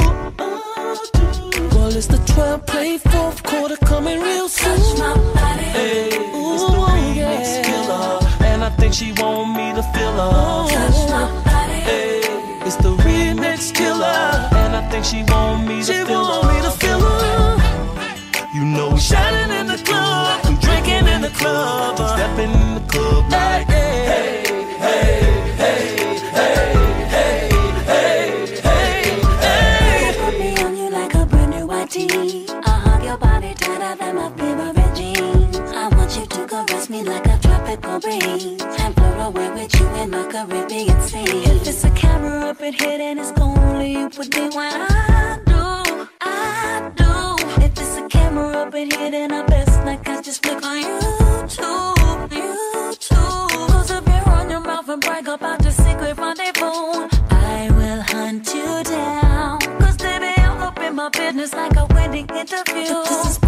I 0.77 0.97
do. 1.13 1.67
Well, 1.73 1.95
it's 1.95 2.07
the 2.07 2.17
12 2.33 2.65
play 2.65 2.97
fourth 2.97 3.41
quarter 3.43 3.77
coming 3.77 4.19
real 4.19 4.49
soon. 4.49 4.75
Touch 4.75 4.99
my 4.99 5.13
body. 5.15 5.63
Hey, 5.77 6.09
it's 6.11 6.63
the 6.67 6.79
remix 6.91 7.63
killer, 7.63 8.19
and 8.45 8.63
I 8.65 8.69
think 8.71 8.93
she 8.93 9.13
want 9.13 9.55
me 9.55 9.67
to 9.79 9.83
feel 9.93 10.15
her. 10.19 10.67
Touch 10.75 10.99
my 11.15 11.25
body. 11.47 11.79
Hey, 11.89 12.19
it's 12.67 12.75
the 12.75 12.93
remix 13.07 13.73
killer, 13.73 14.49
and 14.61 14.75
I 14.75 14.81
think 14.91 15.05
she 15.05 15.23
want 15.31 15.65
me 15.65 15.77
to 15.79 15.85
she 15.85 16.03
feel 16.03 16.21
want 16.21 16.45
her. 16.45 16.53
me 16.53 16.57
to 16.67 16.71
feel 16.81 16.99
her. 16.99 18.51
You 18.53 18.65
know 18.65 18.89
we 18.89 18.99
shining 18.99 19.51
in 19.59 19.67
the 19.67 19.81
club, 19.83 20.45
we 20.45 20.55
drinking 20.57 21.07
in 21.07 21.21
the 21.21 21.33
club, 21.39 21.99
we 21.99 22.05
stepping 22.15 22.51
in 22.51 22.73
the 22.79 22.85
club 22.91 23.31
like 23.31 23.74
than 33.79 34.15
my 34.15 34.29
favorite 34.37 34.95
jeans. 34.95 35.57
I 35.71 35.87
want 35.89 36.15
you 36.17 36.25
to 36.25 36.47
caress 36.47 36.89
me 36.89 37.03
like 37.03 37.25
a 37.27 37.37
tropical 37.39 37.99
breeze. 37.99 38.61
And 38.79 38.95
float 38.95 39.19
away 39.27 39.49
with 39.51 39.79
you 39.79 39.87
in 40.01 40.09
my 40.09 40.25
Caribbean 40.31 41.01
sea. 41.01 41.23
If 41.23 41.67
it's 41.67 41.83
a 41.83 41.91
camera 41.91 42.49
up 42.49 42.61
in 42.61 42.73
here, 42.73 42.97
then 42.97 43.19
it's 43.19 43.31
only 43.39 43.91
you 43.91 44.05
with 44.17 44.33
me 44.35 44.49
when 44.55 44.71
I 44.73 45.39
do, 45.45 46.07
I 46.21 46.91
do. 46.95 47.63
If 47.63 47.71
it's 47.77 47.97
a 47.97 48.07
camera 48.07 48.63
up 48.63 48.75
in 48.75 48.91
here, 48.91 49.11
then 49.11 49.31
I 49.31 49.43
best 49.45 49.83
like 49.85 50.07
I 50.07 50.21
just 50.21 50.41
click 50.41 50.63
on 50.63 50.77
YouTube, 50.83 52.29
YouTube. 52.29 53.49
Close 53.69 53.91
up 53.91 54.07
your 54.07 54.29
on 54.29 54.49
your 54.49 54.61
mouth 54.61 54.89
and 54.89 55.01
brag 55.01 55.27
about 55.27 55.61
your 55.63 55.71
secret 55.71 56.17
rendezvous. 56.17 57.09
I 57.29 57.69
will 57.71 58.01
hunt 58.01 58.47
you 58.53 58.83
down. 58.83 59.59
Cause 59.79 59.97
baby, 59.97 60.33
I'm 60.37 60.61
up 60.61 60.79
in 60.79 60.95
my 60.95 61.09
business 61.09 61.53
like 61.53 61.75
a 61.75 61.85
wedding 61.93 62.27
interview. 62.29 63.44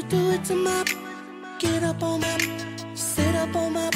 To 0.00 0.02
do 0.08 0.30
it 0.30 0.44
to 0.44 0.56
my, 0.56 0.84
get 1.60 1.84
up 1.84 2.02
on 2.02 2.20
my, 2.20 2.38
sit 2.94 3.32
up 3.36 3.54
on 3.54 3.72
my 3.74 3.90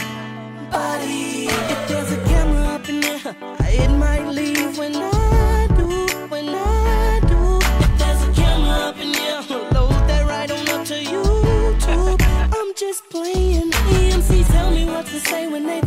body. 0.70 1.49
If 1.49 1.88
there's 1.88 2.12
a 2.12 2.24
camera 2.24 2.62
up 2.76 2.88
in 2.88 3.01
there, 3.01 3.36
it 3.61 3.90
might 3.96 4.26
leave 4.28 4.78
when 4.78 4.94
I 4.94 5.66
do, 5.76 5.88
when 6.28 6.49
I 6.51 7.20
do. 7.26 7.59
If 7.84 7.99
there's 7.99 8.22
a 8.28 8.32
camera 8.40 8.76
up 8.88 8.99
in 9.01 9.11
load 9.74 9.90
that 10.09 10.24
right 10.26 10.51
on 10.51 10.68
up 10.68 10.86
to 10.86 10.94
YouTube. 10.94 12.22
I'm 12.57 12.74
just 12.76 13.09
playing. 13.11 13.70
EMC 13.70 14.46
tell 14.53 14.70
me 14.70 14.84
what 14.84 15.05
to 15.07 15.18
say 15.18 15.49
when 15.49 15.66
they 15.66 15.80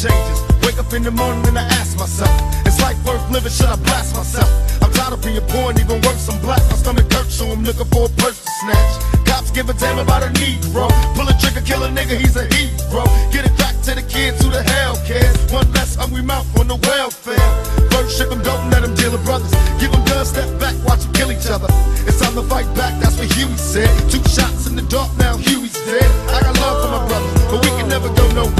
changes. 0.00 0.40
Wake 0.64 0.78
up 0.80 0.92
in 0.96 1.02
the 1.02 1.10
morning 1.10 1.44
and 1.46 1.58
I 1.58 1.64
ask 1.76 1.98
myself, 1.98 2.32
is 2.64 2.80
life 2.80 2.96
worth 3.04 3.20
living? 3.30 3.52
Should 3.52 3.68
I 3.68 3.76
blast 3.76 4.16
myself? 4.16 4.48
I'm 4.80 4.90
tired 4.92 5.12
of 5.12 5.20
being 5.20 5.40
poor 5.52 5.70
and 5.70 5.78
even 5.78 6.00
worse, 6.00 6.28
I'm 6.28 6.40
black. 6.40 6.62
My 6.72 6.76
stomach 6.80 7.12
hurts, 7.12 7.36
so 7.36 7.44
I'm 7.52 7.62
looking 7.64 7.84
for 7.92 8.08
a 8.08 8.12
purse 8.16 8.40
to 8.40 8.50
snatch. 8.64 8.92
Cops 9.28 9.50
give 9.50 9.68
a 9.68 9.74
damn 9.74 9.98
about 9.98 10.24
a 10.24 10.32
Negro. 10.40 10.88
Pull 11.12 11.28
a 11.28 11.34
trigger, 11.36 11.60
kill 11.60 11.84
a 11.84 11.88
nigga, 11.92 12.16
he's 12.16 12.36
a 12.36 12.48
hero. 12.48 13.04
Get 13.28 13.44
it 13.44 13.54
back 13.60 13.76
to 13.84 13.92
the 13.94 14.04
kids 14.08 14.40
who 14.40 14.48
the 14.48 14.62
hell 14.62 14.96
cares. 15.04 15.36
One 15.52 15.68
less 15.72 15.96
hungry 15.96 16.22
mouth 16.22 16.48
on 16.58 16.68
the 16.68 16.80
welfare. 16.88 17.50
First 17.92 18.16
ship 18.16 18.30
them, 18.30 18.40
don't 18.42 18.70
let 18.70 18.80
them 18.80 18.94
deal 18.94 19.12
with 19.12 19.24
brothers. 19.24 19.52
Give 19.76 19.92
them 19.92 20.04
guns, 20.08 20.30
step 20.32 20.48
back, 20.58 20.74
watch 20.88 21.04
them 21.04 21.12
kill 21.12 21.30
each 21.30 21.48
other. 21.52 21.68
It's 22.08 22.20
time 22.20 22.34
to 22.40 22.44
fight 22.48 22.68
back, 22.74 22.96
that's 23.02 23.18
what 23.20 23.28
Huey 23.36 23.52
said. 23.56 23.92
Two 24.08 24.22
shots 24.24 24.64
in 24.66 24.76
the 24.76 24.86
dark, 24.88 25.12
now 25.18 25.36
Huey's 25.36 25.76
dead. 25.84 26.08
I 26.32 26.40
got 26.40 26.56
love 26.56 26.76
for 26.80 26.90
my 26.96 27.02
brothers, 27.08 27.32
but 27.52 27.60
we 27.64 27.70
can 27.76 27.88
never 27.88 28.08
go 28.14 28.24
nowhere 28.32 28.59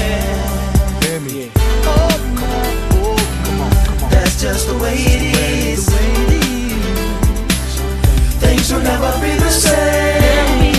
Just 4.41 4.67
the 4.67 4.77
way 4.79 4.95
it 4.97 5.21
is. 5.37 5.85
Things 8.41 8.73
will 8.73 8.81
never 8.81 9.11
be 9.21 9.37
the 9.37 9.51
same. 9.51 10.73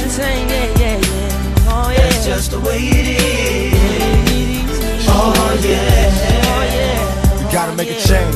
That's 1.95 2.27
just 2.27 2.51
the 2.51 2.59
way 2.59 2.79
it 2.81 3.07
is. 3.23 5.07
Oh 5.07 5.57
yeah. 5.63 6.11
We 7.39 7.53
gotta 7.53 7.77
make 7.77 7.91
a 7.91 8.01
change. 8.03 8.35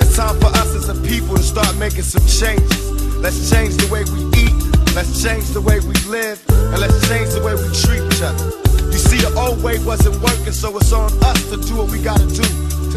It's 0.00 0.16
time 0.16 0.38
for 0.38 0.46
us 0.46 0.76
as 0.76 0.88
a 0.88 0.94
people 1.02 1.34
to 1.34 1.42
start 1.42 1.76
making 1.78 2.04
some 2.04 2.24
changes. 2.24 2.92
Let's 3.16 3.50
change 3.50 3.76
the 3.76 3.88
way 3.90 4.04
we 4.04 4.22
eat. 4.38 4.54
Let's 4.94 5.20
change 5.20 5.48
the 5.48 5.60
way 5.60 5.80
we 5.80 5.94
live. 6.08 6.40
And 6.48 6.78
let's 6.78 7.08
change 7.08 7.30
the 7.30 7.42
way 7.42 7.54
we 7.54 7.66
treat 7.82 8.06
each 8.06 8.22
other. 8.22 8.44
You 8.86 8.98
see, 8.98 9.18
the 9.18 9.34
old 9.36 9.60
way 9.64 9.82
wasn't 9.84 10.22
working, 10.22 10.52
so 10.52 10.76
it's 10.76 10.92
on 10.92 11.10
us 11.24 11.50
to 11.50 11.56
do 11.56 11.78
what 11.78 11.90
we 11.90 12.00
gotta 12.00 12.28
do 12.28 12.44
to 12.44 12.71